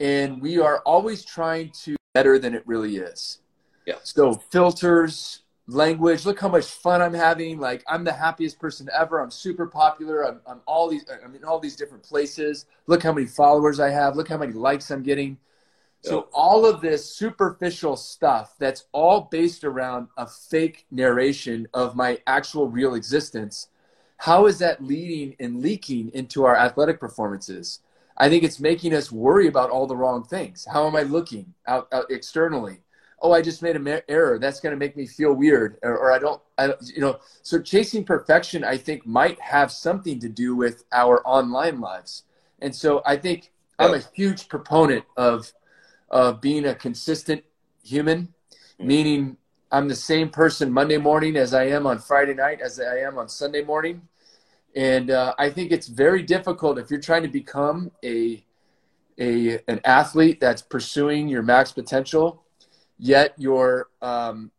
[0.00, 3.38] and we are always trying to better than it really is.
[3.86, 3.96] Yeah.
[4.02, 6.26] So filters, language.
[6.26, 7.58] Look how much fun I'm having.
[7.58, 9.20] Like I'm the happiest person ever.
[9.20, 10.26] I'm super popular.
[10.26, 11.04] I'm, I'm all these.
[11.24, 12.66] I'm in all these different places.
[12.86, 14.16] Look how many followers I have.
[14.16, 15.38] Look how many likes I'm getting.
[16.02, 22.18] So all of this superficial stuff that's all based around a fake narration of my
[22.26, 23.68] actual real existence
[24.20, 27.80] how is that leading and leaking into our athletic performances?
[28.18, 30.66] I think it's making us worry about all the wrong things.
[30.70, 32.82] How am I looking out, out externally?
[33.22, 34.38] Oh, I just made an error.
[34.38, 37.18] That's going to make me feel weird, or, or I don't, I, you know.
[37.40, 42.24] So chasing perfection, I think, might have something to do with our online lives.
[42.60, 45.50] And so I think I'm a huge proponent of
[46.10, 47.44] of being a consistent
[47.82, 48.86] human, mm-hmm.
[48.86, 49.36] meaning
[49.72, 53.18] I'm the same person Monday morning as I am on Friday night as I am
[53.18, 54.02] on Sunday morning
[54.74, 58.44] And uh, I think it's very difficult if you're trying to become a,
[59.18, 62.44] a an athlete that's pursuing your max potential,
[62.98, 64.50] yet you're um,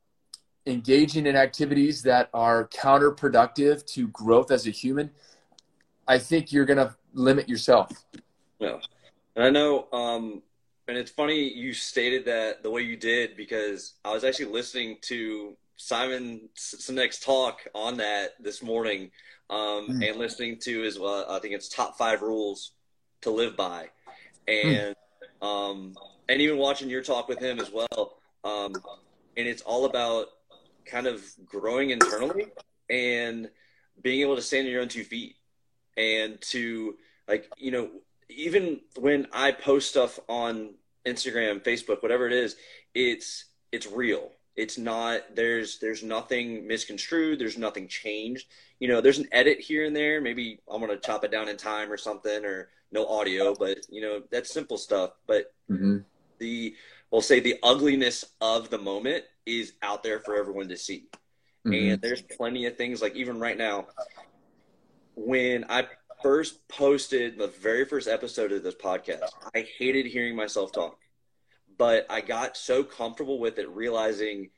[0.65, 5.11] engaging in activities that are counterproductive to growth as a human.
[6.07, 7.91] I think you're going to limit yourself.
[8.59, 8.79] Yeah.
[9.35, 10.41] And I know, um,
[10.91, 14.97] and it's funny you stated that the way you did because I was actually listening
[15.03, 19.09] to Simon Sinek's talk on that this morning
[19.49, 20.09] um, mm.
[20.09, 22.73] and listening to his, uh, I think it's top five rules
[23.21, 23.87] to live by.
[24.49, 24.93] And,
[25.41, 25.47] mm.
[25.47, 25.95] um,
[26.27, 28.17] and even watching your talk with him as well.
[28.43, 28.73] Um,
[29.37, 30.25] and it's all about
[30.85, 32.47] kind of growing internally
[32.89, 33.49] and
[34.01, 35.37] being able to stand on your own two feet
[35.95, 36.97] and to
[37.29, 37.89] like you know
[38.29, 40.73] even when i post stuff on
[41.05, 42.55] instagram facebook whatever it is
[42.93, 48.47] it's it's real it's not there's there's nothing misconstrued there's nothing changed
[48.79, 51.57] you know there's an edit here and there maybe i'm gonna chop it down in
[51.57, 55.97] time or something or no audio but you know that's simple stuff but mm-hmm.
[56.39, 56.75] the
[57.11, 61.05] we'll say the ugliness of the moment is out there for everyone to see.
[61.67, 61.73] Mm-hmm.
[61.73, 63.87] And there's plenty of things like even right now,
[65.15, 65.85] when I
[66.23, 70.97] first posted the very first episode of this podcast, I hated hearing myself talk.
[71.77, 74.49] But I got so comfortable with it, realizing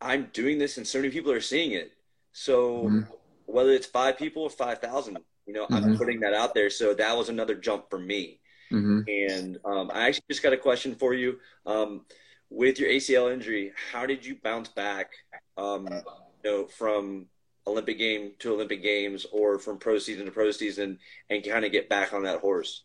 [0.00, 1.92] I'm doing this and so many people are seeing it.
[2.32, 3.00] So mm-hmm.
[3.46, 5.74] whether it's five people or 5,000, you know, mm-hmm.
[5.74, 6.70] I'm putting that out there.
[6.70, 8.40] So that was another jump for me.
[8.72, 9.00] Mm-hmm.
[9.08, 11.38] And um, I actually just got a question for you.
[11.66, 12.02] Um,
[12.50, 15.10] with your ACL injury, how did you bounce back,
[15.56, 17.26] um, you know, from
[17.66, 21.72] Olympic game to Olympic games, or from pro season to pro season, and kind of
[21.72, 22.84] get back on that horse?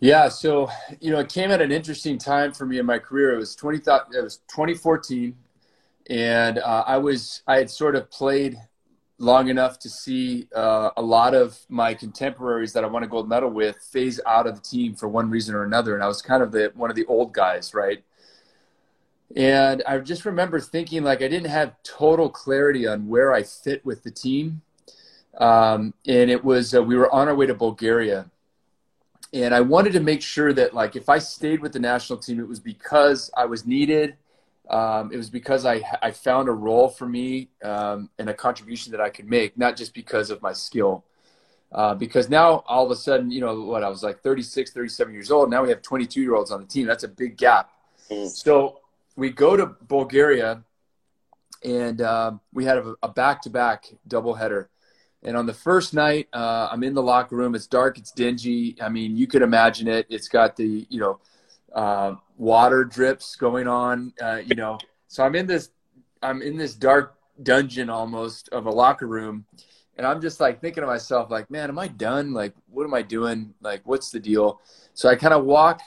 [0.00, 0.70] Yeah, so
[1.00, 3.34] you know, it came at an interesting time for me in my career.
[3.34, 3.78] It was twenty.
[3.78, 5.36] It was 2014,
[6.08, 8.56] and uh, I was I had sort of played
[9.18, 13.28] long enough to see uh, a lot of my contemporaries that I won a gold
[13.28, 16.22] medal with phase out of the team for one reason or another, and I was
[16.22, 18.02] kind of the one of the old guys, right?
[19.36, 23.84] And I just remember thinking like I didn't have total clarity on where I fit
[23.84, 24.62] with the team,
[25.38, 28.28] um, and it was uh, we were on our way to Bulgaria,
[29.32, 32.40] and I wanted to make sure that like if I stayed with the national team,
[32.40, 34.16] it was because I was needed
[34.70, 38.92] um, it was because I, I found a role for me um, and a contribution
[38.92, 41.04] that I could make, not just because of my skill.
[41.72, 45.12] Uh, because now all of a sudden, you know, what I was like 36, 37
[45.12, 45.50] years old.
[45.50, 46.86] Now we have 22 year olds on the team.
[46.86, 47.70] That's a big gap.
[48.10, 48.28] Mm.
[48.28, 48.80] So
[49.16, 50.62] we go to Bulgaria
[51.64, 54.66] and uh, we had a back to back doubleheader.
[55.22, 57.54] And on the first night, uh, I'm in the locker room.
[57.54, 58.76] It's dark, it's dingy.
[58.80, 60.06] I mean, you could imagine it.
[60.08, 61.20] It's got the, you know,
[61.74, 64.14] uh, water drips going on.
[64.20, 65.70] Uh, you know, so I'm in this
[66.22, 69.44] I'm in this dark dungeon almost of a locker room,
[69.96, 72.32] and I'm just like thinking to myself, like, man, am I done?
[72.32, 73.54] Like, what am I doing?
[73.60, 74.60] Like, what's the deal?
[74.94, 75.80] So I kind of walk,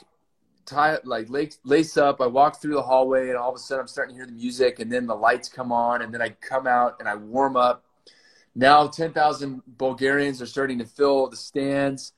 [0.66, 2.20] tie like lace, up.
[2.20, 4.32] I walk through the hallway, and all of a sudden I'm starting to hear the
[4.32, 7.56] music, and then the lights come on, and then I come out and I warm
[7.56, 7.84] up.
[8.54, 12.12] Now 10,000 Bulgarians are starting to fill the stands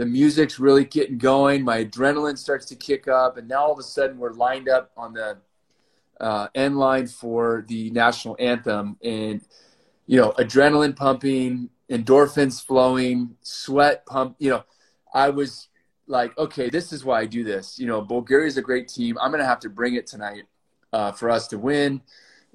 [0.00, 1.62] the music's really getting going.
[1.62, 4.90] My adrenaline starts to kick up, and now all of a sudden we're lined up
[4.96, 5.36] on the
[6.18, 9.42] uh, end line for the national anthem, and
[10.06, 14.36] you know, adrenaline pumping, endorphins flowing, sweat pump.
[14.38, 14.64] You know,
[15.12, 15.68] I was
[16.10, 17.78] like, okay, this is why I do this.
[17.78, 19.16] You know, Bulgaria is a great team.
[19.20, 20.44] I'm going to have to bring it tonight
[20.92, 22.02] uh, for us to win.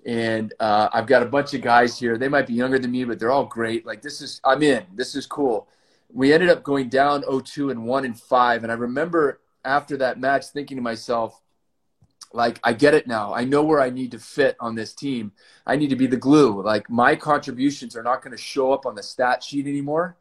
[0.05, 2.17] And uh, I've got a bunch of guys here.
[2.17, 3.85] They might be younger than me, but they're all great.
[3.85, 4.85] Like this is, I'm in.
[4.93, 5.67] This is cool
[6.15, 10.19] we ended up going down 0-2 and 1 and 5 and i remember after that
[10.19, 11.41] match thinking to myself
[12.33, 15.31] like i get it now i know where i need to fit on this team
[15.65, 18.85] i need to be the glue like my contributions are not going to show up
[18.85, 20.15] on the stat sheet anymore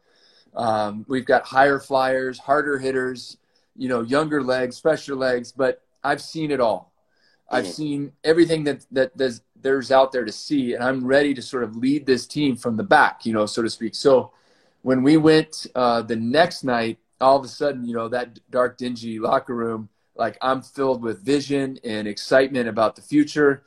[0.55, 3.37] um, we've got higher flyers harder hitters
[3.75, 6.93] you know younger legs fresher legs but i've seen it all
[7.49, 7.73] i've mm-hmm.
[7.73, 11.63] seen everything that that there's, there's out there to see and i'm ready to sort
[11.63, 14.31] of lead this team from the back you know so to speak so
[14.85, 18.77] when we went uh, the next night, all of a sudden, you know, that dark,
[18.77, 23.63] dingy locker room, like I'm filled with vision and excitement about the future.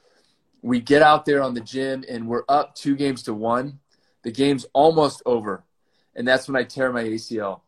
[0.62, 3.80] We get out there on the gym and we're up two games to one.
[4.22, 5.64] The game's almost over.
[6.18, 7.60] And that's when I tear my ACL.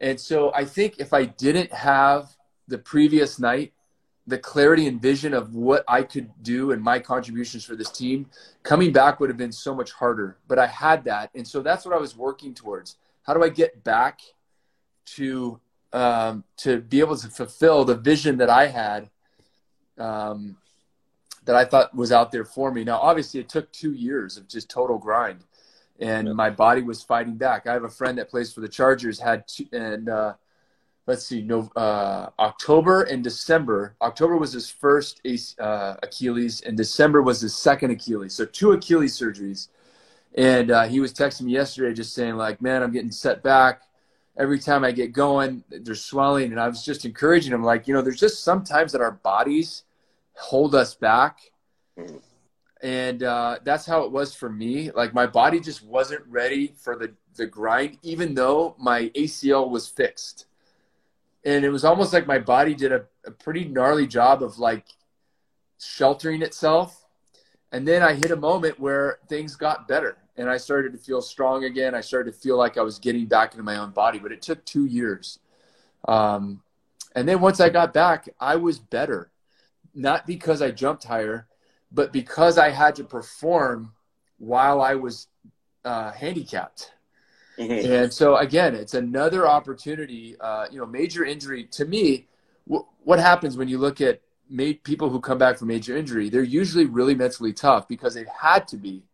[0.00, 2.36] And so I think if I didn't have
[2.66, 3.72] the previous night
[4.26, 8.26] the clarity and vision of what I could do and my contributions for this team,
[8.62, 10.36] coming back would have been so much harder.
[10.48, 12.96] But I had that, and so that's what I was working towards.
[13.22, 14.20] How do I get back
[15.16, 15.60] to
[15.92, 19.10] um, to be able to fulfill the vision that I had,
[19.96, 20.56] um,
[21.44, 22.82] that I thought was out there for me?
[22.82, 25.44] Now, obviously, it took two years of just total grind,
[26.00, 27.66] and my body was fighting back.
[27.66, 30.34] I have a friend that plays for the Chargers had two, and uh,
[31.06, 33.94] let's see, no, uh, October and December.
[34.02, 35.20] October was his first
[35.58, 38.34] uh, Achilles, and December was his second Achilles.
[38.34, 39.68] So two Achilles surgeries.
[40.34, 43.82] And uh, he was texting me yesterday, just saying like, "Man, I'm getting set back.
[44.36, 47.94] Every time I get going, there's swelling." And I was just encouraging him, like, you
[47.94, 49.84] know, there's just sometimes that our bodies
[50.34, 51.38] hold us back.
[52.86, 54.92] And uh, that's how it was for me.
[54.92, 59.88] Like my body just wasn't ready for the the grind, even though my ACL was
[59.88, 60.46] fixed.
[61.44, 64.86] And it was almost like my body did a, a pretty gnarly job of like
[65.80, 67.04] sheltering itself.
[67.72, 71.20] And then i hit a moment where things got better and i started to feel
[71.20, 71.92] strong again.
[71.92, 74.42] I started to feel like i was getting back into my own body but it
[74.42, 75.40] took two years.
[76.06, 76.62] Um,
[77.16, 79.32] and then once i got back i was better.
[79.92, 81.48] Not because i jumped higher
[81.92, 83.92] but because i had to perform
[84.38, 85.28] while i was
[85.84, 86.92] uh, handicapped
[87.58, 87.92] Mm-hmm.
[87.92, 90.36] And so again, it's another opportunity.
[90.40, 92.26] Uh, you know, major injury to me.
[92.68, 94.20] W- what happens when you look at
[94.50, 96.28] ma- people who come back from major injury?
[96.28, 99.04] They're usually really mentally tough because they've had to be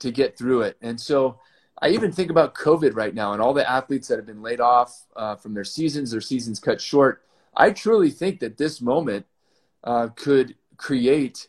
[0.00, 0.76] to get through it.
[0.82, 1.38] And so
[1.80, 4.60] I even think about COVID right now and all the athletes that have been laid
[4.60, 7.22] off uh, from their seasons, their seasons cut short.
[7.56, 9.26] I truly think that this moment
[9.84, 11.46] uh, could create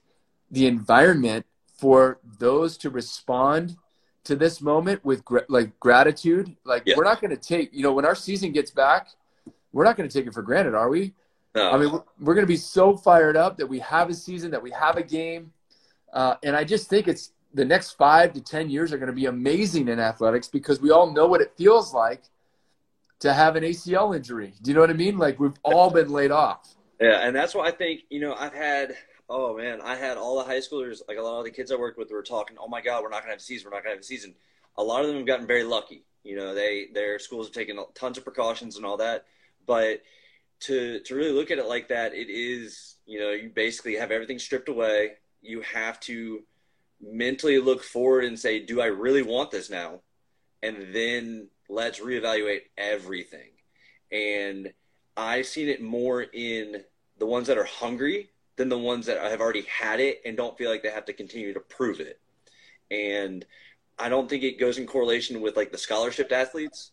[0.55, 1.45] the environment
[1.77, 3.75] for those to respond
[4.23, 6.55] to this moment with gra- like gratitude.
[6.63, 6.95] Like yeah.
[6.97, 9.09] we're not going to take, you know, when our season gets back,
[9.73, 11.13] we're not going to take it for granted, are we?
[11.53, 11.71] No.
[11.71, 14.49] I mean, we're, we're going to be so fired up that we have a season,
[14.51, 15.51] that we have a game,
[16.13, 19.15] uh, and I just think it's the next five to ten years are going to
[19.15, 22.23] be amazing in athletics because we all know what it feels like
[23.19, 24.53] to have an ACL injury.
[24.61, 25.17] Do you know what I mean?
[25.17, 26.75] Like we've all been laid off.
[26.99, 28.95] Yeah, and that's why I think you know I've had
[29.27, 31.75] Oh man, I had all the high schoolers, like a lot of the kids I
[31.75, 32.57] worked with, were talking.
[32.59, 33.69] Oh my God, we're not gonna have a season.
[33.69, 34.35] We're not gonna have a season.
[34.77, 36.03] A lot of them have gotten very lucky.
[36.23, 39.25] You know, they their schools have taken tons of precautions and all that.
[39.65, 40.03] But
[40.61, 44.11] to to really look at it like that, it is you know you basically have
[44.11, 45.13] everything stripped away.
[45.41, 46.43] You have to
[47.01, 50.01] mentally look forward and say, do I really want this now?
[50.63, 53.51] And then let's reevaluate everything.
[54.11, 54.73] And
[55.17, 56.83] I've seen it more in
[57.17, 60.57] the ones that are hungry than the ones that have already had it and don't
[60.57, 62.19] feel like they have to continue to prove it.
[62.89, 63.45] And
[63.97, 66.91] I don't think it goes in correlation with like the scholarship athletes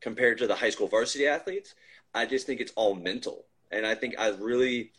[0.00, 1.74] compared to the high school varsity athletes.
[2.14, 3.46] I just think it's all mental.
[3.70, 4.92] And I think I really,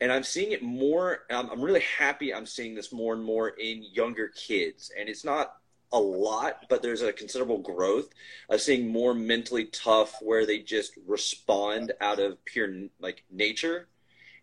[0.00, 1.20] and I'm seeing it more.
[1.30, 4.90] I'm, I'm really happy I'm seeing this more and more in younger kids.
[4.98, 5.56] And it's not
[5.92, 8.10] a lot, but there's a considerable growth
[8.48, 12.68] of seeing more mentally tough where they just respond out of pure
[13.00, 13.88] like nature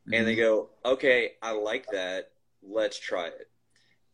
[0.06, 0.14] mm-hmm.
[0.14, 0.42] and they mm-hmm.
[0.42, 2.30] go, okay, I like that.
[2.62, 3.50] Let's try it.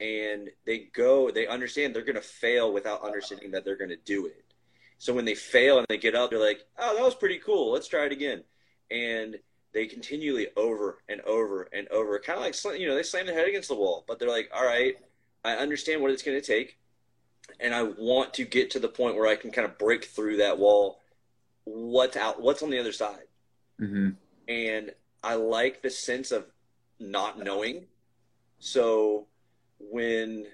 [0.01, 3.97] And they go, they understand they're going to fail without understanding that they're going to
[3.97, 4.45] do it.
[4.97, 7.71] So when they fail and they get up, they're like, oh, that was pretty cool.
[7.71, 8.43] Let's try it again.
[8.91, 9.37] And
[9.73, 13.35] they continually over and over and over, kind of like, you know, they slam their
[13.35, 14.95] head against the wall, but they're like, all right,
[15.43, 16.77] I understand what it's going to take.
[17.59, 20.37] And I want to get to the point where I can kind of break through
[20.37, 21.01] that wall.
[21.65, 22.41] What's out?
[22.41, 23.23] What's on the other side?
[23.79, 24.09] Mm-hmm.
[24.47, 24.91] And
[25.23, 26.45] I like the sense of
[26.99, 27.87] not knowing.
[28.59, 29.27] So
[29.79, 30.47] when,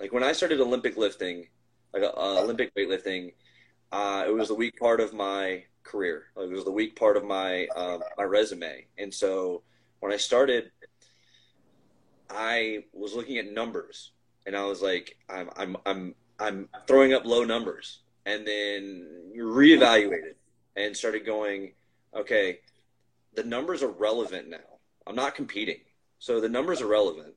[0.00, 1.48] like when I started Olympic lifting,
[1.92, 3.34] like uh, Olympic weightlifting,
[3.90, 6.26] uh, it was the weak part of my career.
[6.36, 8.86] It was the weak part of my um, my resume.
[8.98, 9.62] And so
[10.00, 10.70] when I started,
[12.30, 14.12] I was looking at numbers,
[14.46, 20.34] and I was like, I'm I'm I'm I'm throwing up low numbers, and then reevaluated
[20.76, 21.72] and started going,
[22.14, 22.60] okay,
[23.34, 24.58] the numbers are relevant now.
[25.06, 25.80] I'm not competing.
[26.18, 27.34] So the numbers are relevant.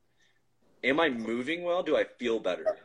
[0.83, 1.81] Am I moving well?
[1.83, 2.77] Do I feel better?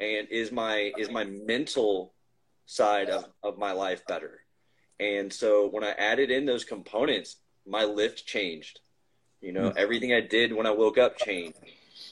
[0.00, 2.14] And is my is my mental
[2.66, 4.40] side of, of my life better?
[4.98, 8.80] And so when I added in those components, my lift changed.
[9.40, 9.78] You know, mm-hmm.
[9.78, 11.58] everything I did when I woke up changed.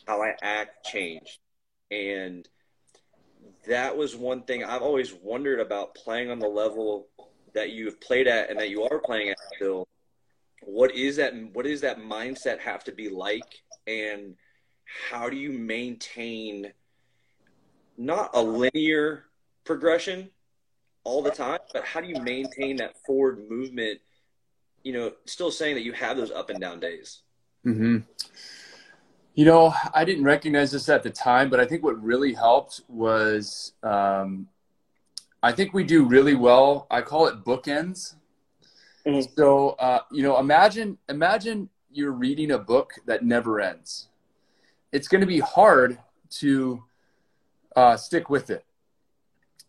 [0.07, 1.39] How I act changed.
[1.91, 2.47] And
[3.66, 7.09] that was one thing I've always wondered about playing on the level
[7.55, 9.89] that you've played at and that you are playing at still
[10.67, 13.62] what is that what does that mindset have to be like?
[13.87, 14.37] And
[15.09, 16.73] how do you maintain
[17.97, 19.25] not a linear
[19.65, 20.31] progression
[21.05, 24.01] all the time but how do you maintain that forward movement
[24.83, 27.21] you know still saying that you have those up and down days?
[27.65, 27.99] Mm-hmm.
[29.35, 32.83] you know i didn't recognize this at the time but i think what really helped
[32.89, 34.49] was um,
[35.43, 38.17] i think we do really well i call it bookends
[39.07, 39.32] Mm-hmm.
[39.36, 44.09] So, uh, you know, imagine imagine you're reading a book that never ends.
[44.92, 45.98] It's going to be hard
[46.38, 46.82] to
[47.76, 48.64] uh, stick with it.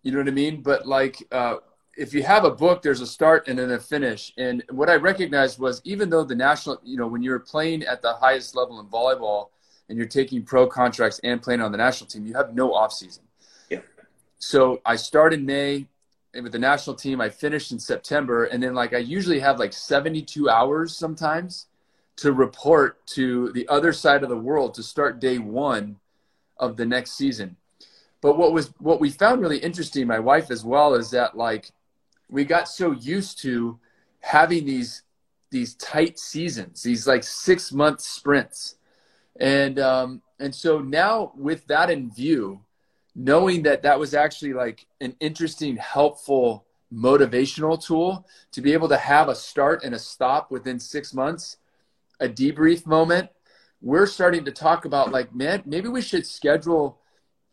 [0.04, 0.62] You know what I mean?
[0.62, 1.58] But like, uh,
[1.98, 4.34] if you have a book, there's a start and then a finish.
[4.38, 8.02] And what I recognized was even though the national, you know, when you're playing at
[8.02, 9.50] the highest level in volleyball
[9.90, 12.94] and you're taking pro contracts and playing on the national team, you have no off
[12.94, 13.24] season.
[13.70, 13.80] Yeah.
[14.40, 15.88] So I start in May
[16.44, 17.22] with the national team.
[17.22, 21.68] I finished in September, and then like I usually have like 72 hours sometimes
[22.18, 25.98] to report to the other side of the world to start day one
[26.58, 27.58] of the next season.
[28.22, 31.72] But what was what we found really interesting, my wife as well, is that like
[32.30, 33.80] we got so used to
[34.22, 35.04] having these
[35.52, 38.76] these tight seasons, these like six month sprints,
[39.40, 42.62] and um, and so now with that in view,
[43.16, 48.98] knowing that that was actually like an interesting, helpful, motivational tool to be able to
[48.98, 51.58] have a start and a stop within six months,
[52.20, 53.30] a debrief moment.
[53.82, 57.00] We're starting to talk about like, man, maybe we should schedule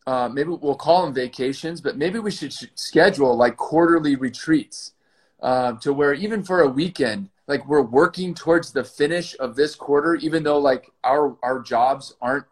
[0.06, 4.92] uh, maybe we'll call them vacations, but maybe we should schedule like quarterly retreats
[5.40, 9.74] uh, to where even for a weekend, like we're working towards the finish of this
[9.74, 12.46] quarter, even though like our our jobs aren't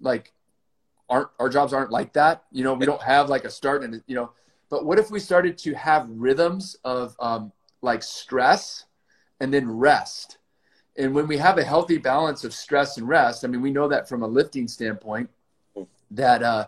[0.00, 0.32] like
[1.08, 2.44] aren't our jobs aren't like that.
[2.50, 4.32] You know, we don't have like a start and you know.
[4.68, 7.52] But what if we started to have rhythms of um,
[7.82, 8.84] like stress
[9.40, 10.38] and then rest?
[10.98, 13.86] And when we have a healthy balance of stress and rest, I mean, we know
[13.88, 15.30] that from a lifting standpoint,
[16.10, 16.66] that uh,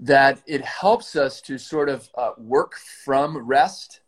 [0.00, 2.74] that it helps us to sort of uh, work
[3.04, 4.00] from rest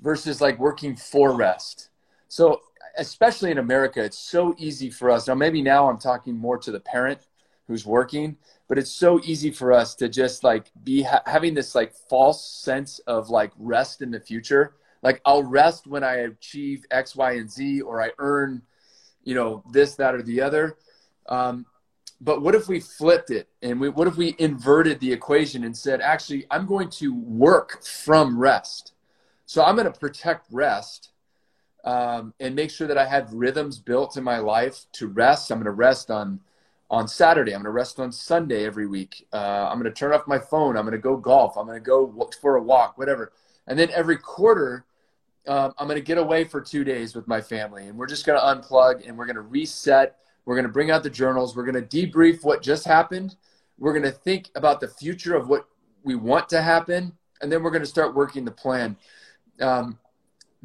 [0.00, 1.90] versus like working for rest.
[2.28, 2.60] So,
[2.98, 5.28] especially in America, it's so easy for us.
[5.28, 7.20] Now, maybe now I'm talking more to the parent
[7.66, 8.36] who's working,
[8.72, 12.42] but it's so easy for us to just like be ha- having this like false
[12.42, 14.76] sense of like rest in the future.
[15.02, 18.62] Like, I'll rest when I achieve X, Y, and Z, or I earn,
[19.24, 20.78] you know, this, that, or the other.
[21.28, 21.66] Um,
[22.22, 25.76] but what if we flipped it and we, what if we inverted the equation and
[25.76, 28.94] said, actually, I'm going to work from rest.
[29.44, 31.10] So I'm going to protect rest
[31.84, 35.50] um, and make sure that I have rhythms built in my life to rest.
[35.50, 36.40] I'm going to rest on
[36.92, 37.52] on Saturday.
[37.52, 39.26] I'm going to rest on Sunday every week.
[39.32, 40.76] Uh, I'm going to turn off my phone.
[40.76, 41.56] I'm going to go golf.
[41.56, 43.32] I'm going to go for a walk, whatever.
[43.66, 44.84] And then every quarter,
[45.48, 48.24] um, I'm going to get away for two days with my family, and we're just
[48.24, 51.54] going to unplug and we're going to reset we're going to bring out the journals.
[51.54, 53.36] We're going to debrief what just happened.
[53.78, 55.66] We're going to think about the future of what
[56.02, 57.12] we want to happen.
[57.40, 58.96] And then we're going to start working the plan.
[59.60, 59.98] Um,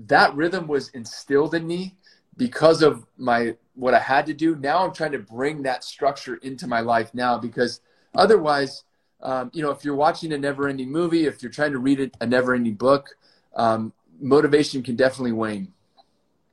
[0.06, 1.96] that rhythm was instilled in me
[2.38, 4.56] because of my what I had to do.
[4.56, 7.82] Now I'm trying to bring that structure into my life now because
[8.16, 8.84] otherwise,
[9.22, 12.26] um, you know, if you're watching a never-ending movie, if you're trying to read a
[12.26, 13.16] never-ending book,
[13.56, 15.74] um, motivation can definitely wane.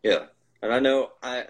[0.02, 0.26] Yeah,
[0.62, 1.44] and I know I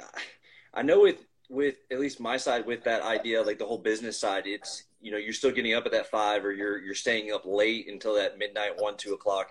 [0.72, 4.18] I know with with at least my side with that idea, like the whole business
[4.18, 7.32] side, it's you know you're still getting up at that five, or you're you're staying
[7.32, 9.51] up late until that midnight one two o'clock,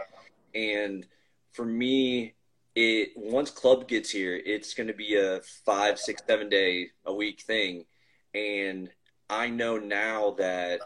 [0.56, 1.06] and
[1.52, 2.34] for me,
[2.76, 7.14] it once club gets here, it's going to be a five six seven day a
[7.14, 7.86] week thing,
[8.34, 8.90] and
[9.30, 10.82] I know now that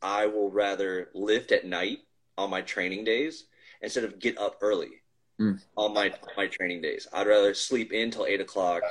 [0.00, 1.98] I will rather lift at night
[2.36, 3.44] on my training days
[3.80, 5.02] instead of get up early
[5.40, 5.60] mm.
[5.76, 7.06] on my my training days.
[7.12, 8.82] I'd rather sleep in till eight o'clock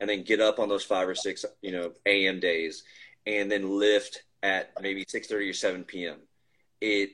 [0.00, 2.84] and then get up on those five or six, you know, AM days,
[3.26, 6.18] and then lift at maybe six thirty or seven PM.
[6.80, 7.10] It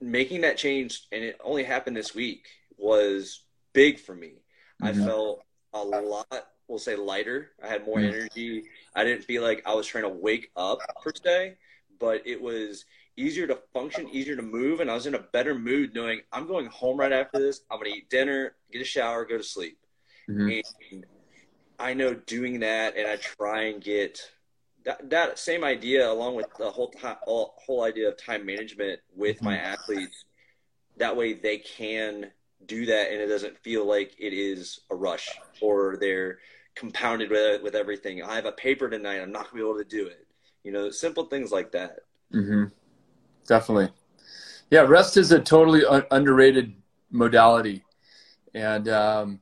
[0.00, 2.46] making that change, and it only happened this week,
[2.78, 4.42] was big for me.
[4.82, 5.02] Mm-hmm.
[5.02, 7.50] I felt a lot, we'll say, lighter.
[7.62, 8.14] I had more mm-hmm.
[8.14, 8.64] energy.
[8.94, 11.56] I didn't feel like I was trying to wake up per se,
[11.98, 12.84] but it was
[13.16, 16.46] easier to function, easier to move, and I was in a better mood knowing I'm
[16.46, 17.62] going home right after this.
[17.70, 19.78] I'm gonna eat dinner, get a shower, go to sleep.
[20.28, 20.60] Mm-hmm.
[20.92, 21.06] And
[21.78, 24.20] I know doing that, and I try and get
[24.84, 29.42] that, that same idea along with the whole time, whole idea of time management with
[29.42, 29.66] my mm-hmm.
[29.66, 30.24] athletes.
[30.96, 32.30] That way, they can
[32.66, 35.28] do that, and it doesn't feel like it is a rush
[35.60, 36.38] or they're
[36.74, 38.22] compounded with with everything.
[38.22, 39.20] I have a paper tonight.
[39.20, 40.26] I'm not gonna be able to do it.
[40.64, 42.00] You know, simple things like that.
[42.34, 42.64] Mm-hmm.
[43.46, 43.90] Definitely.
[44.70, 46.74] Yeah, rest is a totally un- underrated
[47.10, 47.84] modality,
[48.54, 49.40] and um,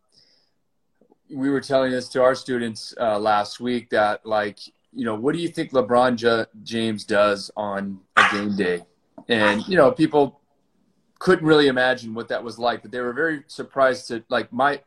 [1.30, 4.60] we were telling this to our students uh, last week that like
[4.92, 8.82] you know what do you think lebron J- james does on a game day
[9.28, 10.40] and you know people
[11.18, 14.80] couldn't really imagine what that was like but they were very surprised to like my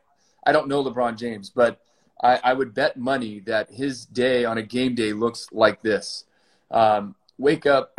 [0.46, 1.80] i don't know lebron james but
[2.22, 6.24] i, I would bet money that his day on a game day looks like this
[6.70, 7.98] um, wake up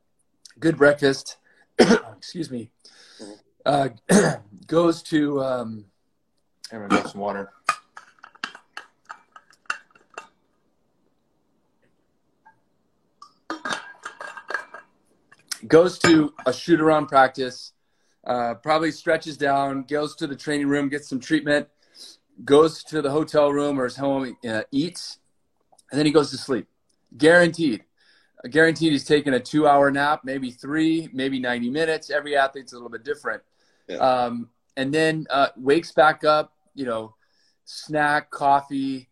[0.60, 1.38] good breakfast
[1.78, 2.70] excuse me
[3.64, 3.88] uh,
[4.66, 5.84] goes to um,
[6.72, 7.52] I'm gonna some water.
[15.66, 17.72] Goes to a shoot around practice,
[18.26, 21.68] uh, probably stretches down, goes to the training room, gets some treatment,
[22.44, 25.18] goes to the hotel room or his home, uh, eats,
[25.90, 26.66] and then he goes to sleep.
[27.16, 27.84] Guaranteed.
[28.50, 32.10] Guaranteed he's taking a two hour nap, maybe three, maybe 90 minutes.
[32.10, 33.42] Every athlete's a little bit different.
[33.88, 33.96] Yeah.
[33.96, 37.14] Um, and then uh, wakes back up, you know,
[37.64, 39.08] snack, coffee,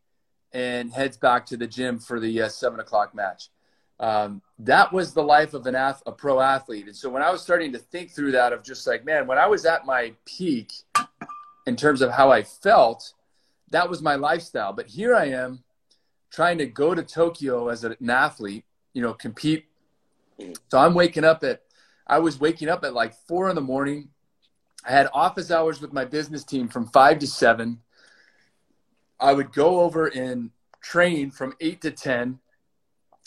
[0.53, 3.51] and heads back to the gym for the uh, seven o'clock match.
[4.01, 6.87] Um, that was the life of an ath- a pro athlete.
[6.87, 9.39] And so when I was starting to think through that, of just like, man, when
[9.39, 10.73] I was at my peak
[11.67, 13.13] in terms of how I felt,
[13.71, 14.73] that was my lifestyle.
[14.73, 15.63] But here I am
[16.31, 19.67] trying to go to Tokyo as an athlete, you know, compete.
[20.71, 21.63] So I'm waking up at,
[22.07, 24.09] I was waking up at like four in the morning.
[24.87, 27.81] I had office hours with my business team from five to seven.
[29.21, 32.39] I would go over and train from eight to 10.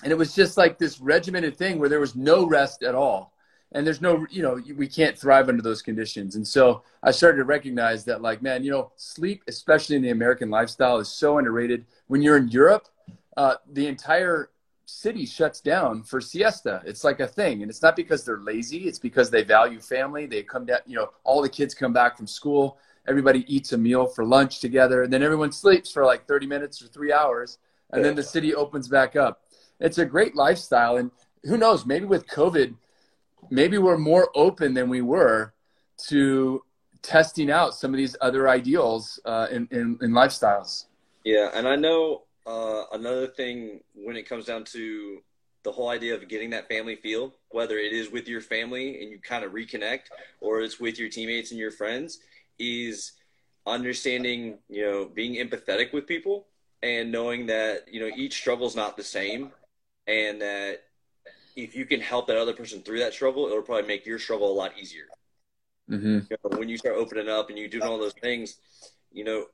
[0.04, 3.34] And it was just like this regimented thing where there was no rest at all.
[3.72, 6.36] And there's no, you know, we can't thrive under those conditions.
[6.36, 10.12] And so I started to recognize that, like, man, you know, sleep, especially in the
[10.12, 11.86] American lifestyle, is so underrated.
[12.08, 12.88] When you're in Europe,
[13.36, 14.52] uh, the entire
[14.86, 16.84] city shuts down for siesta.
[16.86, 17.64] It's like a thing.
[17.64, 20.28] And it's not because they're lazy, it's because they value family.
[20.28, 22.78] They come down, you know, all the kids come back from school
[23.08, 26.82] everybody eats a meal for lunch together, and then everyone sleeps for like 30 minutes
[26.82, 27.58] or three hours,
[27.92, 29.43] and then the city opens back up.
[29.84, 31.12] It's a great lifestyle, and
[31.44, 31.86] who knows?
[31.86, 32.74] Maybe with COVID,
[33.50, 35.54] maybe we're more open than we were
[36.08, 36.64] to
[37.02, 40.86] testing out some of these other ideals uh, in, in, in lifestyles.
[41.26, 45.20] Yeah, and I know uh, another thing when it comes down to
[45.64, 49.12] the whole idea of getting that family feel, whether it is with your family and
[49.12, 50.04] you kind of reconnect,
[50.40, 52.20] or it's with your teammates and your friends,
[52.58, 53.14] is
[53.66, 56.48] understanding, you know, being empathetic with people
[56.82, 59.52] and knowing that, you know, each struggle is not the same
[60.08, 60.80] and that
[61.56, 64.52] if you can help that other person through that struggle, it'll probably make your struggle
[64.52, 65.06] a lot easier.
[65.90, 66.20] Mm-hmm.
[66.30, 68.58] You know, when you start opening up and you doing all those things,
[69.12, 69.46] you know,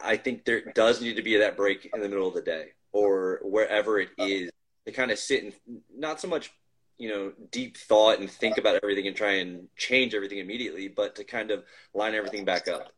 [0.00, 2.68] I think there does need to be that break in the middle of the day
[2.92, 4.50] or wherever it is
[4.86, 6.50] to kind of sit and not so much
[6.96, 11.14] you know deep thought and think about everything and try and change everything immediately but
[11.14, 11.62] to kind of
[11.94, 12.92] line everything back up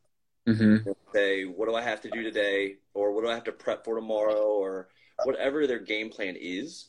[0.49, 0.91] mm-hmm.
[1.13, 3.85] say what do i have to do today or what do i have to prep
[3.85, 4.89] for tomorrow or
[5.25, 6.89] whatever their game plan is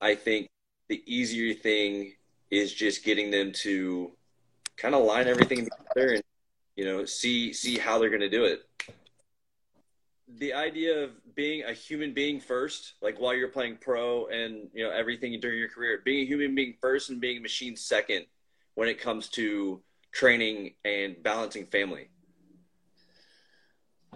[0.00, 0.48] i think
[0.88, 2.12] the easier thing
[2.50, 4.12] is just getting them to
[4.76, 6.22] kind of line everything together and
[6.76, 8.66] you know see see how they're going to do it
[10.38, 14.84] the idea of being a human being first, like while you're playing pro and you
[14.84, 18.26] know everything during your career, being a human being first and being a machine second
[18.74, 19.80] when it comes to
[20.12, 22.08] training and balancing family.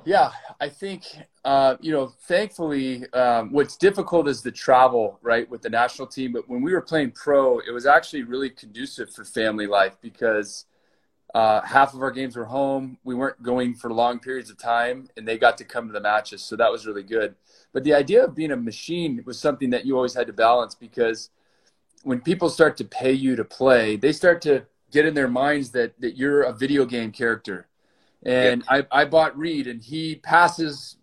[0.05, 0.31] Yeah,
[0.61, 1.05] I think
[1.45, 2.09] uh, you know.
[2.23, 6.33] Thankfully, um, what's difficult is the travel, right, with the national team.
[6.33, 10.65] But when we were playing pro, it was actually really conducive for family life because
[11.35, 12.99] uh, half of our games were home.
[13.05, 16.01] We weren't going for long periods of time, and they got to come to the
[16.01, 16.43] matches.
[16.43, 17.35] So that was really good.
[17.73, 20.75] But the idea of being a machine was something that you always had to balance
[20.75, 21.31] because
[22.03, 25.71] when people start to pay you to play, they start to get in their minds
[25.71, 27.69] that, that you're a video game character.
[28.23, 28.89] And yep.
[28.91, 30.97] I, I bought Reid, and he passes,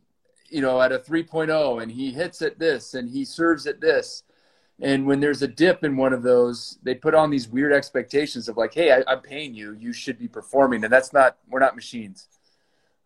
[0.49, 4.23] you know, at a 3.0, and he hits at this, and he serves at this
[4.79, 8.47] and when there's a dip in one of those, they put on these weird expectations
[8.47, 10.83] of like, hey, I, am paying you, you should be performing.
[10.83, 12.27] And that's not, we're not machines.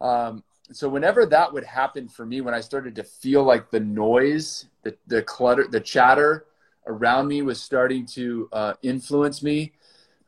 [0.01, 0.43] Um,
[0.73, 4.65] so whenever that would happen for me, when I started to feel like the noise,
[4.83, 6.45] the, the clutter, the chatter
[6.87, 9.71] around me was starting to uh, influence me,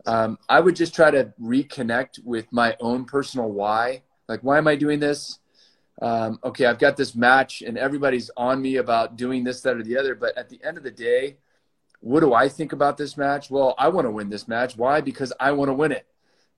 [0.06, 4.04] um, I would just try to reconnect with my own personal why.
[4.28, 5.40] Like, why am I doing this?
[6.02, 9.84] um, okay, I've got this match and everybody's on me about doing this, that, or
[9.84, 10.16] the other.
[10.16, 11.38] But at the end of the day,
[12.02, 13.50] what do I think about this match?
[13.50, 14.76] Well, I want to win this match.
[14.76, 15.00] Why?
[15.00, 16.06] Because I want to win it,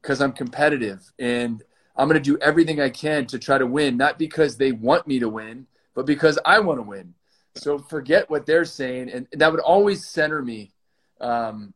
[0.02, 1.62] because I'm competitive and
[1.96, 5.06] I'm going to do everything I can to try to win, not because they want
[5.06, 7.14] me to win, but because I want to win.
[7.54, 9.12] So forget what they're saying.
[9.12, 10.72] And that would always center me.
[11.22, 11.74] Um,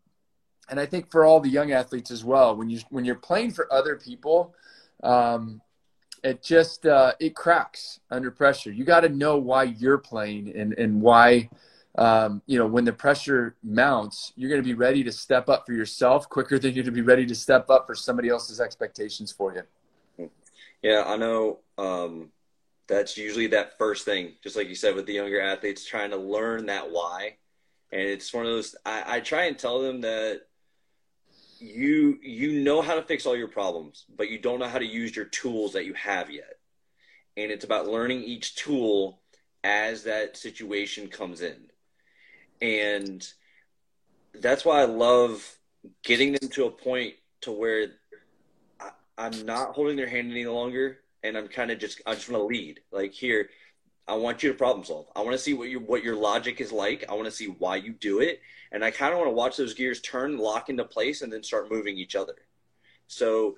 [0.70, 3.52] and I think for all the young athletes as well, when you when you're playing
[3.52, 4.54] for other people,
[5.04, 5.62] um,
[6.24, 8.72] it just uh, it cracks under pressure.
[8.72, 11.50] You got to know why you're playing and and why
[11.98, 15.66] um, you know when the pressure mounts, you're going to be ready to step up
[15.66, 18.60] for yourself quicker than you're going to be ready to step up for somebody else's
[18.60, 20.30] expectations for you.
[20.82, 21.60] Yeah, I know.
[21.78, 22.32] Um,
[22.88, 26.18] that's usually that first thing, just like you said with the younger athletes, trying to
[26.18, 27.36] learn that why.
[27.92, 28.76] And it's one of those.
[28.86, 30.42] I, I try and tell them that
[31.60, 34.86] you you know how to fix all your problems, but you don't know how to
[34.86, 36.56] use your tools that you have yet.
[37.38, 39.22] And it's about learning each tool
[39.64, 41.70] as that situation comes in.
[42.62, 43.28] And
[44.34, 45.58] that's why I love
[46.04, 47.88] getting them to a point to where
[48.80, 52.30] I, I'm not holding their hand any longer, and I'm kind of just I just
[52.30, 52.82] want to lead.
[52.92, 53.50] Like here,
[54.10, 55.06] I want you to problem solve.
[55.16, 57.06] I want to see what your what your logic is like.
[57.08, 58.42] I want to see why you do it,
[58.72, 61.44] and I kind of want to watch those gears turn, lock into place, and then
[61.44, 62.36] start moving each other.
[63.06, 63.58] So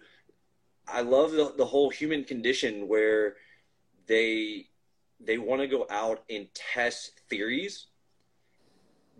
[0.87, 3.37] I love the, the whole human condition where
[4.07, 4.67] they
[5.21, 7.87] they want to go out and test theories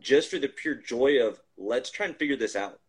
[0.02, 2.80] just for the pure joy of let's try and figure this out.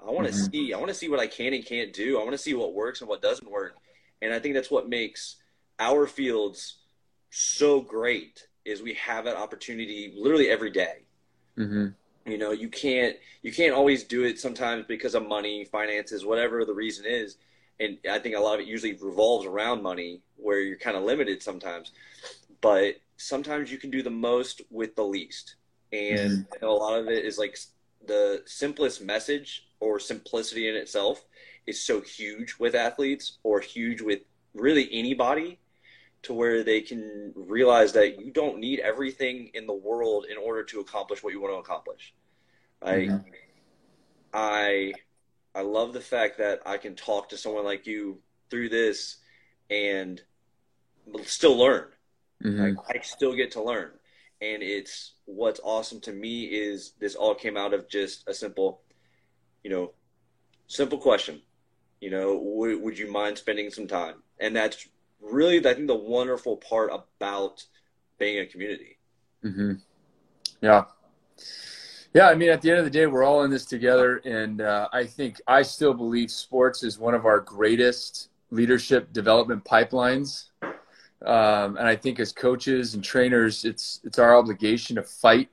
[0.00, 0.52] I want to mm-hmm.
[0.52, 2.20] see I want to see what I can and can't do.
[2.20, 3.74] I want to see what works and what doesn't work.
[4.20, 5.36] And I think that's what makes
[5.80, 6.76] our fields
[7.34, 10.98] so great is we have that opportunity literally every day.
[11.58, 11.86] Mm-hmm.
[12.30, 16.64] You know, you can't you can't always do it sometimes because of money, finances, whatever
[16.64, 17.38] the reason is.
[17.80, 21.04] And I think a lot of it usually revolves around money, where you're kind of
[21.04, 21.92] limited sometimes.
[22.60, 25.56] But sometimes you can do the most with the least,
[25.90, 26.64] and mm-hmm.
[26.64, 27.58] a lot of it is like
[28.06, 31.24] the simplest message or simplicity in itself
[31.66, 34.20] is so huge with athletes or huge with
[34.54, 35.58] really anybody
[36.22, 40.62] to where they can realize that you don't need everything in the world in order
[40.62, 42.14] to accomplish what you want to accomplish.
[42.80, 43.28] I mm-hmm.
[44.32, 44.92] I
[45.54, 48.20] I love the fact that I can talk to someone like you
[48.50, 49.16] through this
[49.70, 50.20] and
[51.24, 51.88] still learn.
[52.42, 52.78] Mm-hmm.
[52.78, 53.90] I, I still get to learn.
[54.40, 58.80] And it's what's awesome to me is this all came out of just a simple,
[59.62, 59.92] you know,
[60.66, 61.42] simple question.
[62.00, 64.16] You know, w- would you mind spending some time?
[64.40, 64.88] And that's
[65.22, 67.64] really, I think, the wonderful part about
[68.18, 68.98] being a community.
[69.44, 69.74] Mm-hmm.
[70.60, 70.84] Yeah.
[72.14, 74.60] Yeah, I mean, at the end of the day, we're all in this together, and
[74.60, 80.50] uh, I think I still believe sports is one of our greatest leadership development pipelines.
[81.24, 85.48] Um, and I think as coaches and trainers, it's it's our obligation to fight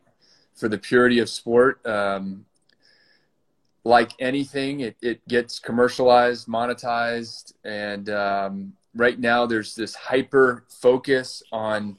[0.54, 1.86] for the purity of sport.
[1.86, 2.46] Um,
[3.86, 11.44] like anything, it, it gets commercialized, monetized, and um, right now there's this hyper focus
[11.52, 11.98] on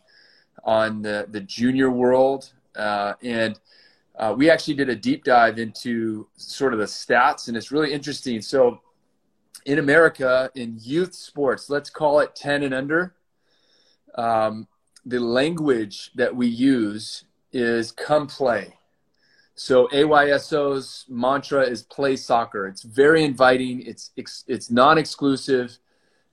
[0.65, 3.59] on the, the junior world uh, and
[4.19, 7.93] uh, we actually did a deep dive into sort of the stats and it's really
[7.93, 8.43] interesting.
[8.43, 8.81] So
[9.67, 13.15] in america in youth sports let's call it 10 and under
[14.15, 14.67] um,
[15.05, 18.75] the language that we use is come play.
[19.55, 22.67] So ayso's mantra is play soccer.
[22.67, 23.83] It's very inviting.
[23.83, 25.79] It's it's non-exclusive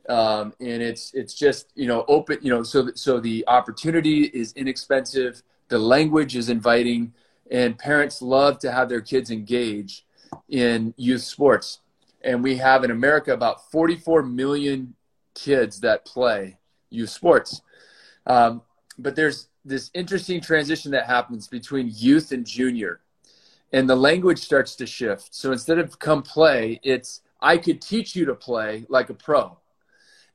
[0.09, 4.53] um, and it's it's just you know open you know so so the opportunity is
[4.53, 7.13] inexpensive the language is inviting
[7.51, 10.05] and parents love to have their kids engage
[10.49, 11.79] in youth sports.
[12.21, 14.95] And we have in america about 44 million
[15.33, 16.57] kids that play
[16.89, 17.61] youth sports.
[18.25, 18.61] Um,
[18.97, 23.01] but there's this interesting transition that happens between youth and junior
[23.73, 25.35] and the language starts to shift.
[25.35, 29.57] So instead of come play it's i could teach you to play like a pro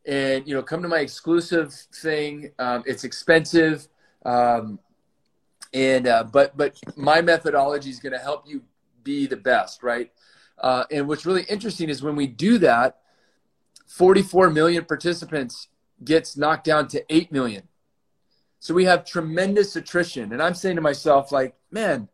[0.07, 3.89] and you know come to my exclusive thing um, it's expensive
[4.25, 4.79] um,
[5.75, 8.63] and uh, but but my methodology is going to help you
[9.03, 10.11] be the best right?
[10.59, 12.99] Uh, and what's really interesting is when we do that
[13.89, 15.69] 44 million participants
[16.05, 17.67] gets knocked down to 8 million.
[18.61, 20.33] So we have tremendous attrition.
[20.33, 22.09] And i'm saying to myself like man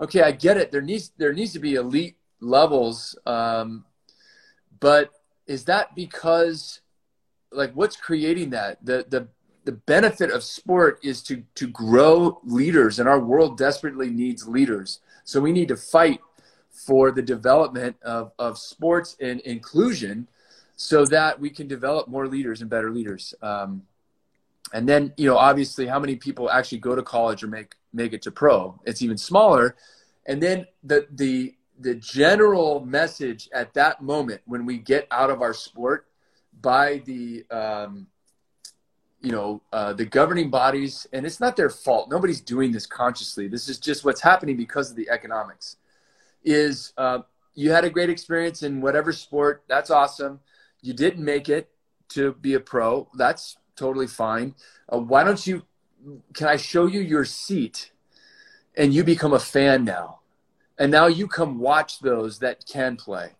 [0.00, 0.72] okay i get it.
[0.72, 3.84] There needs there needs to be elite levels um,
[4.80, 5.10] but
[5.46, 6.80] is that because
[7.54, 8.84] like what's creating that?
[8.84, 9.28] The the
[9.64, 15.00] the benefit of sport is to to grow leaders and our world desperately needs leaders.
[15.24, 16.20] So we need to fight
[16.70, 20.28] for the development of, of sports and inclusion
[20.76, 23.32] so that we can develop more leaders and better leaders.
[23.40, 23.84] Um,
[24.72, 28.12] and then you know obviously how many people actually go to college or make make
[28.12, 28.78] it to pro?
[28.84, 29.76] It's even smaller.
[30.26, 35.42] And then the the the general message at that moment when we get out of
[35.42, 36.06] our sport
[36.64, 38.06] by the um,
[39.20, 42.10] you know uh, the governing bodies and it's not their fault.
[42.10, 43.46] Nobody's doing this consciously.
[43.46, 45.76] This is just what's happening because of the economics.
[46.42, 47.20] Is uh,
[47.54, 49.62] you had a great experience in whatever sport.
[49.68, 50.40] That's awesome.
[50.80, 51.70] You didn't make it
[52.10, 53.08] to be a pro.
[53.14, 54.54] That's totally fine.
[54.92, 55.62] Uh, why don't you
[56.34, 57.92] can i show you your seat?
[58.76, 60.20] And you become a fan now.
[60.78, 63.36] And now you come watch those that can play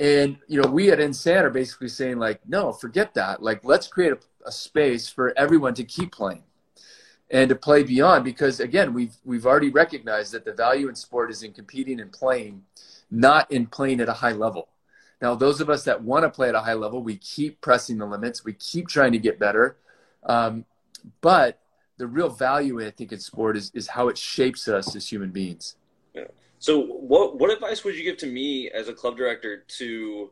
[0.00, 3.42] and you know, we at InSand are basically saying like, no, forget that.
[3.42, 6.42] Like, let's create a, a space for everyone to keep playing
[7.30, 8.24] and to play beyond.
[8.24, 12.10] Because again, we've we've already recognized that the value in sport is in competing and
[12.10, 12.64] playing,
[13.10, 14.68] not in playing at a high level.
[15.20, 17.98] Now, those of us that want to play at a high level, we keep pressing
[17.98, 18.42] the limits.
[18.42, 19.76] We keep trying to get better.
[20.24, 20.64] Um,
[21.20, 21.60] but
[21.98, 25.30] the real value, I think, in sport is, is how it shapes us as human
[25.30, 25.76] beings.
[26.14, 26.24] Yeah.
[26.60, 30.30] So, what what advice would you give to me as a club director to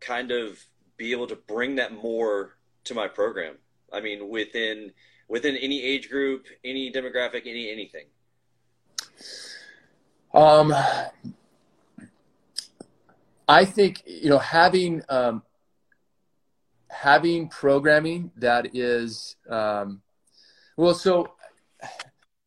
[0.00, 0.58] kind of
[0.96, 3.54] be able to bring that more to my program?
[3.92, 4.90] I mean, within
[5.28, 8.06] within any age group, any demographic, any anything.
[10.34, 10.74] Um,
[13.48, 15.44] I think you know having um,
[16.88, 20.02] having programming that is um,
[20.76, 20.94] well.
[20.94, 21.28] So,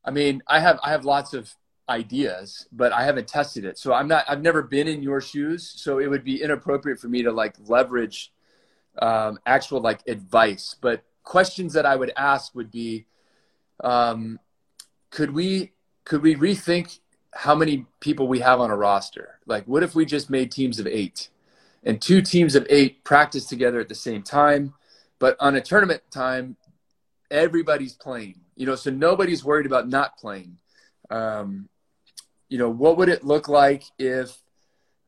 [0.03, 1.55] I mean, I have I have lots of
[1.89, 3.77] ideas, but I haven't tested it.
[3.77, 5.73] So I'm not, I've never been in your shoes.
[5.75, 8.31] So it would be inappropriate for me to like leverage
[9.01, 10.75] um, actual like advice.
[10.79, 13.05] But questions that I would ask would be,
[13.83, 14.39] um,
[15.09, 15.73] could we,
[16.05, 16.99] could we rethink
[17.33, 19.39] how many people we have on a roster?
[19.45, 21.29] Like, what if we just made teams of eight
[21.83, 24.73] and two teams of eight practice together at the same time?
[25.19, 26.55] But on a tournament time,
[27.31, 30.57] everybody's playing, you know, so nobody's worried about not playing.
[31.09, 31.69] Um,
[32.53, 34.43] you know, what would it look like if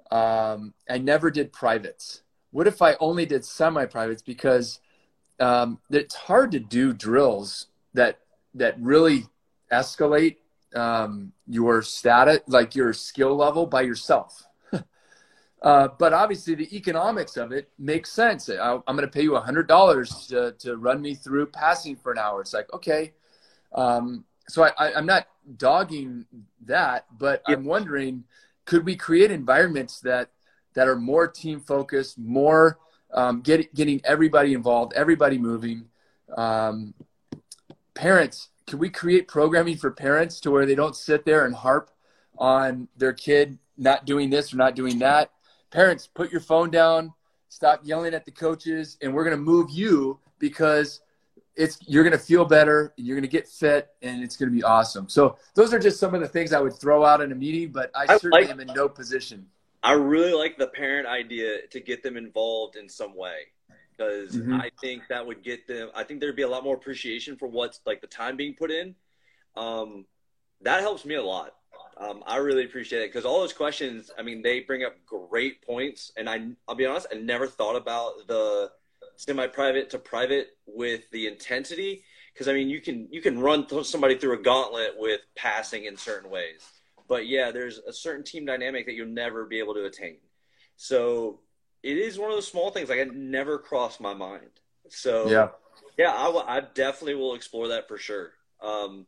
[0.09, 2.23] um, I never did privates?
[2.49, 4.23] What if I only did semi privates?
[4.23, 4.79] Because
[5.39, 8.17] um, it's hard to do drills that
[8.55, 9.27] that really
[9.71, 10.37] escalate
[10.75, 14.41] um, your status, like your skill level by yourself.
[15.61, 18.49] uh, but obviously, the economics of it makes sense.
[18.49, 22.17] I, am going to pay you $100 to, to run me through passing for an
[22.17, 22.41] hour.
[22.41, 23.13] It's like, okay.
[23.71, 25.27] Um, so I, I'm not
[25.57, 26.25] dogging
[26.65, 27.57] that, but yep.
[27.57, 28.23] I'm wondering,
[28.65, 30.29] could we create environments that
[30.73, 32.79] that are more team focused, more
[33.13, 35.85] um, get, getting everybody involved, everybody moving?
[36.35, 36.93] Um,
[37.93, 41.91] parents, can we create programming for parents to where they don't sit there and harp
[42.37, 45.31] on their kid not doing this or not doing that?
[45.71, 47.13] Parents, put your phone down,
[47.47, 51.01] stop yelling at the coaches, and we're going to move you because
[51.55, 54.55] it's you're going to feel better you're going to get fit and it's going to
[54.55, 55.07] be awesome.
[55.09, 57.71] So those are just some of the things I would throw out in a meeting,
[57.71, 59.45] but I, I certainly like, am in no position.
[59.83, 63.37] I really like the parent idea to get them involved in some way
[63.91, 64.55] because mm-hmm.
[64.55, 65.89] I think that would get them.
[65.95, 68.71] I think there'd be a lot more appreciation for what's like the time being put
[68.71, 68.95] in.
[69.55, 70.05] Um,
[70.61, 71.55] that helps me a lot.
[71.97, 75.61] Um, I really appreciate it because all those questions, I mean, they bring up great
[75.61, 78.71] points, and I, I'll be honest, I never thought about the
[79.17, 82.03] semi-private to private with the intensity
[82.33, 85.85] because I mean you can you can run th- somebody through a gauntlet with passing
[85.85, 86.61] in certain ways,
[87.07, 90.17] but yeah, there's a certain team dynamic that you'll never be able to attain.
[90.75, 91.39] So
[91.83, 94.49] it is one of those small things like it never crossed my mind.
[94.89, 95.47] So yeah,
[95.97, 98.31] yeah, I, w- I definitely will explore that for sure.
[98.61, 99.05] Um,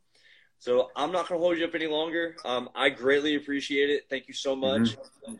[0.59, 2.35] so I'm not going to hold you up any longer.
[2.43, 4.05] Um, I greatly appreciate it.
[4.09, 4.81] Thank you so much.
[4.81, 5.33] Mm-hmm.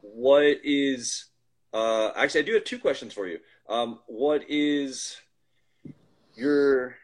[0.00, 1.26] What is
[1.72, 3.38] uh, actually I do have two questions for you.
[3.68, 5.16] Um, what is
[6.34, 6.96] your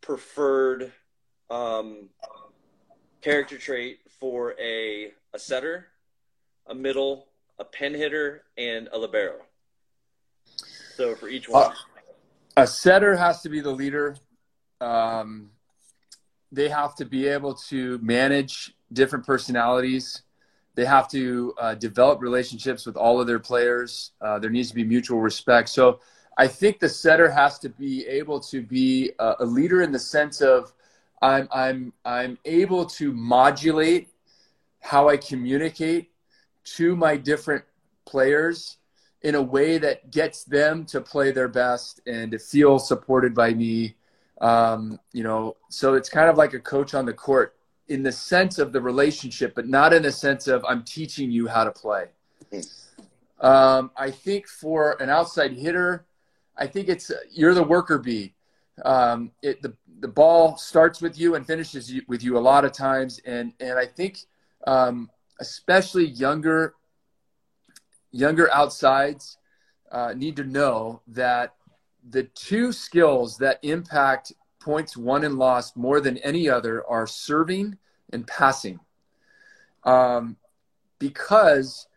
[0.00, 0.92] preferred
[1.50, 2.08] um,
[3.20, 5.86] character trait for a a setter,
[6.66, 7.28] a middle,
[7.58, 9.36] a pin hitter, and a libero?
[10.96, 11.74] So for each one, uh,
[12.56, 14.16] a setter has to be the leader.
[14.80, 15.50] Um,
[16.50, 20.22] they have to be able to manage different personalities
[20.74, 24.12] they have to uh, develop relationships with all of their players.
[24.20, 25.68] Uh, there needs to be mutual respect.
[25.68, 26.00] So
[26.38, 29.98] I think the setter has to be able to be a, a leader in the
[29.98, 30.72] sense of
[31.20, 34.08] I'm, I'm, I'm able to modulate
[34.80, 36.10] how I communicate
[36.64, 37.64] to my different
[38.04, 38.78] players
[39.22, 43.54] in a way that gets them to play their best and to feel supported by
[43.54, 43.94] me.
[44.40, 47.54] Um, you know, so it's kind of like a coach on the court
[47.92, 51.46] in the sense of the relationship, but not in the sense of I'm teaching you
[51.46, 52.06] how to play.
[53.38, 56.06] Um, I think for an outside hitter,
[56.56, 58.32] I think it's you're the worker bee.
[58.82, 62.64] Um, it, the the ball starts with you and finishes you, with you a lot
[62.64, 64.20] of times, and and I think
[64.66, 66.74] um, especially younger
[68.10, 69.36] younger outsides
[69.90, 71.54] uh, need to know that
[72.08, 74.32] the two skills that impact
[74.62, 77.76] points won and lost more than any other are serving
[78.12, 78.80] and passing.
[79.84, 80.36] Um,
[80.98, 81.88] because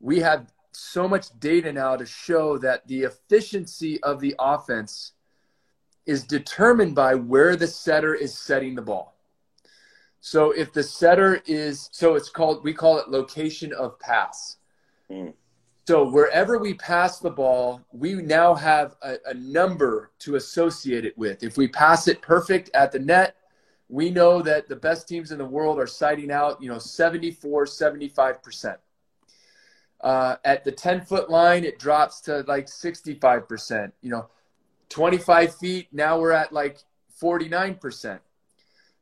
[0.00, 5.12] we have so much data now to show that the efficiency of the offense
[6.06, 9.16] is determined by where the setter is setting the ball.
[10.20, 14.56] So if the setter is, so it's called, we call it location of pass.
[15.10, 15.34] Mm.
[15.86, 21.16] So wherever we pass the ball, we now have a, a, number to associate it
[21.18, 21.42] with.
[21.42, 23.36] If we pass it perfect at the net,
[23.90, 27.66] we know that the best teams in the world are siding out, you know, 74,
[27.66, 28.76] 75%.
[30.00, 33.92] Uh, at the 10 foot line, it drops to like 65%.
[34.00, 34.30] You know,
[34.88, 36.78] 25 feet, now we're at like
[37.20, 38.20] 49%.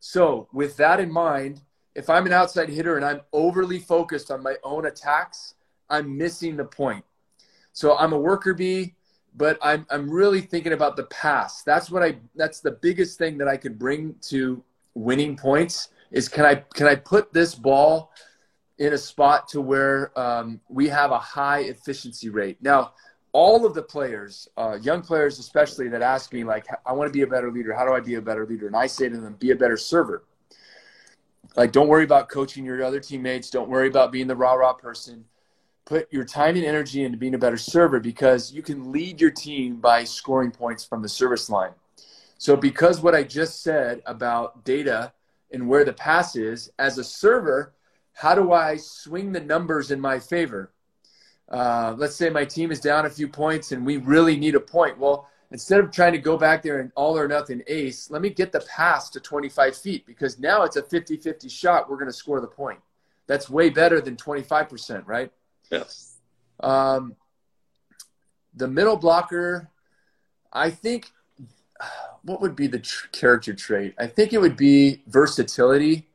[0.01, 1.61] So, with that in mind,
[1.95, 5.55] if I'm an outside hitter and I'm overly focused on my own attacks,
[5.93, 7.05] I'm missing the point.
[7.73, 8.95] So I'm a worker bee,
[9.37, 11.65] but I'm I'm really thinking about the past.
[11.65, 14.63] That's what I that's the biggest thing that I could bring to
[14.95, 18.13] winning points is can I can I put this ball
[18.79, 22.57] in a spot to where um, we have a high efficiency rate.
[22.61, 22.95] Now,
[23.33, 27.13] all of the players, uh, young players especially, that ask me like, I want to
[27.13, 27.73] be a better leader.
[27.73, 28.67] How do I be a better leader?
[28.67, 30.25] And I say to them, be a better server.
[31.57, 33.51] Like, don't worry about coaching your other teammates.
[33.51, 35.25] Don't worry about being the rah rah person.
[35.85, 39.31] Put your time and energy into being a better server because you can lead your
[39.31, 41.73] team by scoring points from the service line.
[42.39, 45.13] So, because what I just said about data
[45.53, 47.75] and where the pass is, as a server,
[48.13, 50.73] how do I swing the numbers in my favor?
[51.49, 54.61] Uh, let's say my team is down a few points and we really need a
[54.61, 54.99] point.
[54.99, 58.31] Well, instead of trying to go back there and all or nothing ace, let me
[58.31, 61.91] get the pass to 25 feet because now it's a 50 50 shot.
[61.91, 62.81] We're going to score the point.
[63.27, 65.31] That's way better than 25%, right?
[65.73, 66.19] Yes.
[66.61, 67.17] Um,
[68.55, 69.71] the middle blocker,
[70.53, 71.11] I think,
[72.23, 73.95] what would be the tr- character trait?
[73.99, 76.07] I think it would be versatility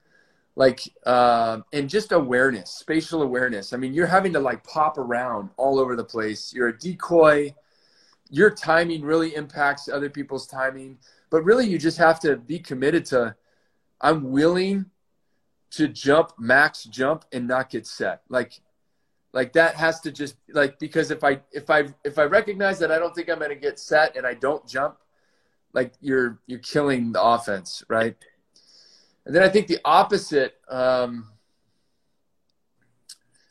[0.58, 5.50] like uh, and just awareness spatial awareness i mean you're having to like pop around
[5.56, 7.54] all over the place you're a decoy
[8.30, 10.98] your timing really impacts other people's timing
[11.30, 13.34] but really you just have to be committed to
[14.02, 14.84] i'm willing
[15.70, 18.60] to jump max jump and not get set like
[19.34, 22.92] like that has to just like because if i if i if i recognize that
[22.92, 24.98] i don't think i'm going to get set and i don't jump
[25.74, 28.16] like you're you're killing the offense right
[29.28, 30.56] and then I think the opposite.
[30.70, 31.28] Um,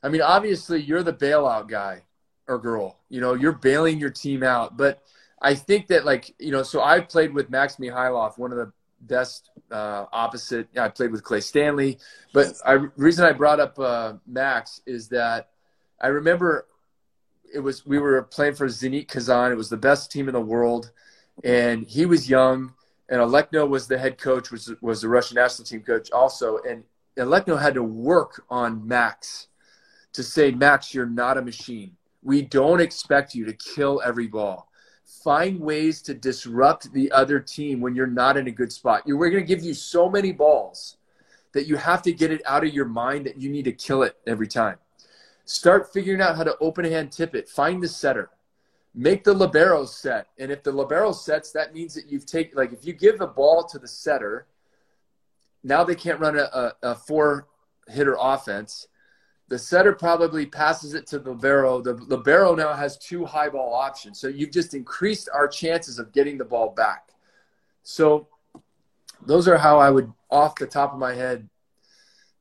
[0.03, 2.05] I mean, obviously, you're the bailout guy
[2.49, 2.99] or girl.
[3.11, 4.79] You know, you're bailing your team out.
[4.79, 5.03] But
[5.41, 8.73] I think that, like, you know, so I played with Max Mikhailov, one of the
[9.03, 10.67] best uh, opposite.
[10.79, 11.99] I played with Clay Stanley.
[12.33, 15.51] But I reason I brought up uh, Max is that
[16.01, 16.67] I remember
[17.53, 19.53] it was we were playing for Zenit Kazan.
[19.53, 20.91] It was the best team in the world,
[21.45, 22.75] and he was young
[23.09, 26.83] and Alekno was the head coach, was was the Russian national team coach also, and
[27.17, 29.49] Alekno had to work on Max
[30.13, 31.97] to say, Max, you're not a machine.
[32.23, 34.69] We don't expect you to kill every ball.
[35.23, 39.03] Find ways to disrupt the other team when you're not in a good spot.
[39.07, 40.97] We're going to give you so many balls
[41.53, 44.03] that you have to get it out of your mind that you need to kill
[44.03, 44.79] it every time.
[45.47, 47.49] Start figuring out how to open a hand tip it.
[47.49, 48.31] Find the setter
[48.97, 50.29] make the libero set.
[50.39, 53.27] And if the libero sets, that means that you've taken, like, if you give the
[53.27, 54.47] ball to the setter,
[55.63, 57.47] now they can't run a, a, a four
[57.89, 58.89] hitter offense.
[59.49, 61.81] The setter probably passes it to the libero.
[61.83, 64.19] The libero now has two high ball options.
[64.19, 67.11] So you've just increased our chances of getting the ball back.
[67.83, 68.27] So
[69.25, 71.49] those are how I would, off the top of my head,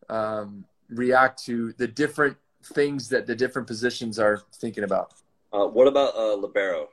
[0.10, 5.14] um, react to the different things that the different positions are thinking about.
[5.54, 6.90] Uh, what about uh, libero?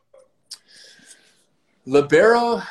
[1.85, 2.63] Libero,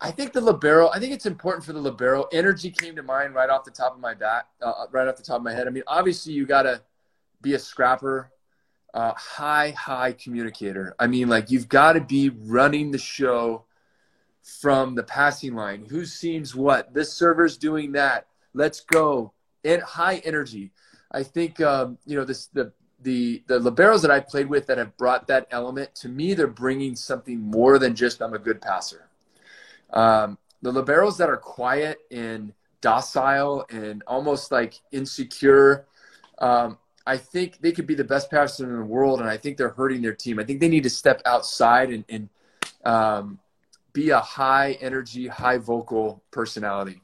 [0.00, 0.88] I think the libero.
[0.90, 2.24] I think it's important for the libero.
[2.32, 5.22] Energy came to mind right off the top of my bat, uh, right off the
[5.22, 5.66] top of my head.
[5.66, 6.82] I mean, obviously you got to
[7.42, 8.30] be a scrapper,
[8.94, 10.94] uh, high high communicator.
[10.98, 13.64] I mean, like you've got to be running the show
[14.42, 15.84] from the passing line.
[15.88, 16.94] Who seems what?
[16.94, 18.28] This server's doing that.
[18.54, 19.32] Let's go.
[19.64, 20.70] And high energy.
[21.12, 24.78] I think um, you know this the the the liberos that I played with that
[24.78, 28.60] have brought that element to me, they're bringing something more than just I'm a good
[28.60, 29.08] passer.
[29.92, 35.86] Um, the liberos that are quiet and docile and almost like insecure,
[36.38, 39.56] um, I think they could be the best passer in the world, and I think
[39.56, 40.38] they're hurting their team.
[40.40, 42.28] I think they need to step outside and, and
[42.84, 43.38] um,
[43.92, 47.00] be a high energy, high vocal personality.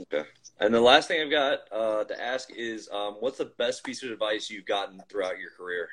[0.00, 0.26] Okay.
[0.62, 4.04] And the last thing I've got uh, to ask is, um, what's the best piece
[4.04, 5.88] of advice you've gotten throughout your career?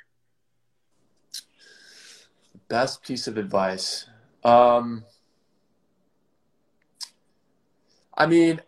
[2.68, 4.06] Best piece of advice.
[4.44, 5.04] Um,
[8.16, 8.62] I mean,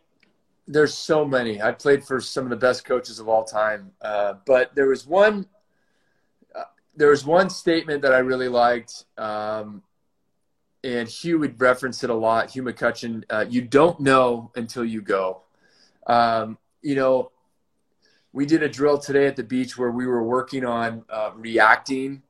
[0.68, 1.62] there's so many.
[1.62, 5.06] I played for some of the best coaches of all time, uh, but there was
[5.06, 5.46] one.
[6.56, 6.64] Uh,
[6.96, 9.84] there was one statement that I really liked, um,
[10.84, 12.50] and Hugh would reference it a lot.
[12.50, 13.24] Hugh McCutcheon.
[13.30, 15.44] Uh, you don't know until you go.
[16.08, 17.32] Um, you know,
[18.34, 22.24] we did a drill today at the beach where we were working on uh, reacting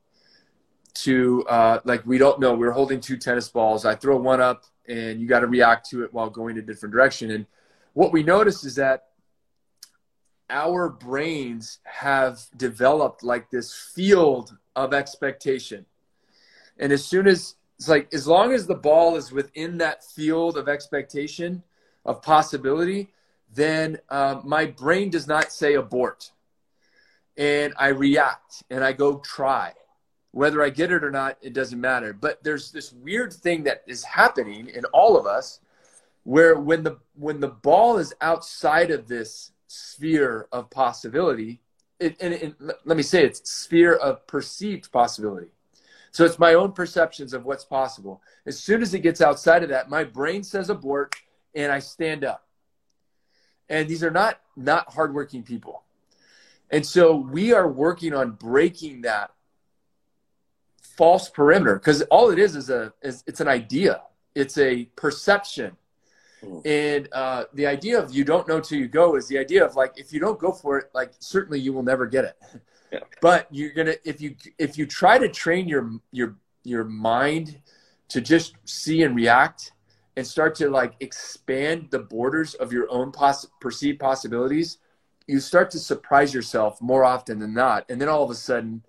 [0.94, 2.54] to uh, like we don't know.
[2.54, 3.84] We are holding two tennis balls.
[3.84, 6.92] I throw one up, and you got to react to it while going a different
[6.92, 7.30] direction.
[7.30, 7.46] And
[7.94, 9.08] what we noticed is that
[10.50, 15.86] our brains have developed like this field of expectation.
[16.78, 20.56] And as soon as it's like, as long as the ball is within that field
[20.56, 21.62] of expectation,
[22.04, 23.12] of possibility,
[23.54, 26.30] then uh, my brain does not say abort.
[27.36, 29.72] And I react and I go try.
[30.32, 32.12] Whether I get it or not, it doesn't matter.
[32.12, 35.60] But there's this weird thing that is happening in all of us
[36.24, 41.60] where when the when the ball is outside of this sphere of possibility,
[41.98, 45.48] it, and, and let me say it's sphere of perceived possibility.
[46.10, 48.22] So it's my own perceptions of what's possible.
[48.46, 51.16] As soon as it gets outside of that, my brain says abort
[51.54, 52.46] and I stand up.
[53.72, 55.82] And these are not not hardworking people.
[56.70, 59.32] And so we are working on breaking that
[60.96, 64.02] false perimeter because all it is is a is it's an idea
[64.34, 65.76] it's a perception
[66.42, 66.66] mm.
[66.66, 69.74] and uh, the idea of you don't know till you go is the idea of
[69.74, 72.36] like if you don't go for it like certainly you will never get it
[72.92, 73.00] yeah.
[73.20, 77.58] but you're gonna if you if you try to train your your your mind
[78.08, 79.72] to just see and react
[80.16, 84.78] and start to like expand the borders of your own poss- perceived possibilities
[85.26, 88.82] you start to surprise yourself more often than not and then all of a sudden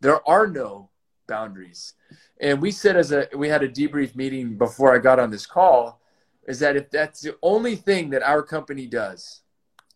[0.00, 0.90] there are no
[1.28, 1.94] boundaries.
[2.40, 5.46] And we said as a we had a debrief meeting before I got on this
[5.46, 6.00] call
[6.48, 9.42] is that if that's the only thing that our company does,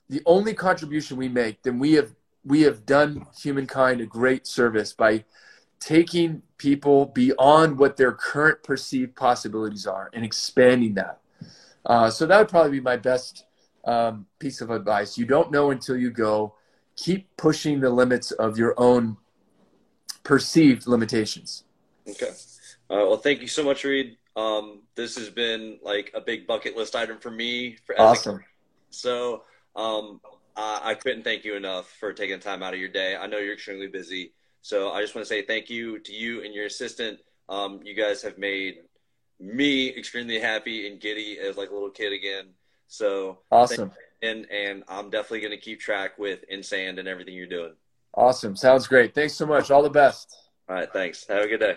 [0.09, 2.15] the only contribution we make, then we have
[2.45, 5.25] we have done humankind a great service by
[5.81, 11.19] taking people beyond what their current perceived possibilities are and expanding that.
[11.85, 13.47] Uh, so that would probably be my best
[13.85, 15.19] um, piece of advice.
[15.19, 16.55] You don't know until you go.
[16.95, 19.17] Keep pushing the limits of your own
[20.23, 21.65] perceived limitations.
[22.09, 22.31] Okay.
[22.89, 24.17] Uh, well, thank you so much, Reid.
[24.37, 27.77] Um, this has been like a big bucket list item for me.
[27.85, 28.37] For, awesome.
[28.37, 28.41] A,
[28.91, 29.43] so
[29.75, 30.21] um,
[30.55, 33.17] I, I couldn't thank you enough for taking time out of your day.
[33.17, 34.33] I know you're extremely busy.
[34.63, 37.19] So I just want to say thank you to you and your assistant.
[37.49, 38.77] Um, you guys have made
[39.39, 42.51] me extremely happy and giddy as like a little kid again.
[42.87, 43.91] So awesome.
[44.23, 47.75] And and I'm definitely going to keep track with InSand and everything you're doing.
[48.15, 48.55] Awesome.
[48.55, 49.15] Sounds great.
[49.15, 49.71] Thanks so much.
[49.71, 50.35] All the best.
[50.69, 50.93] All right.
[50.93, 51.27] Thanks.
[51.27, 51.77] Have a good day.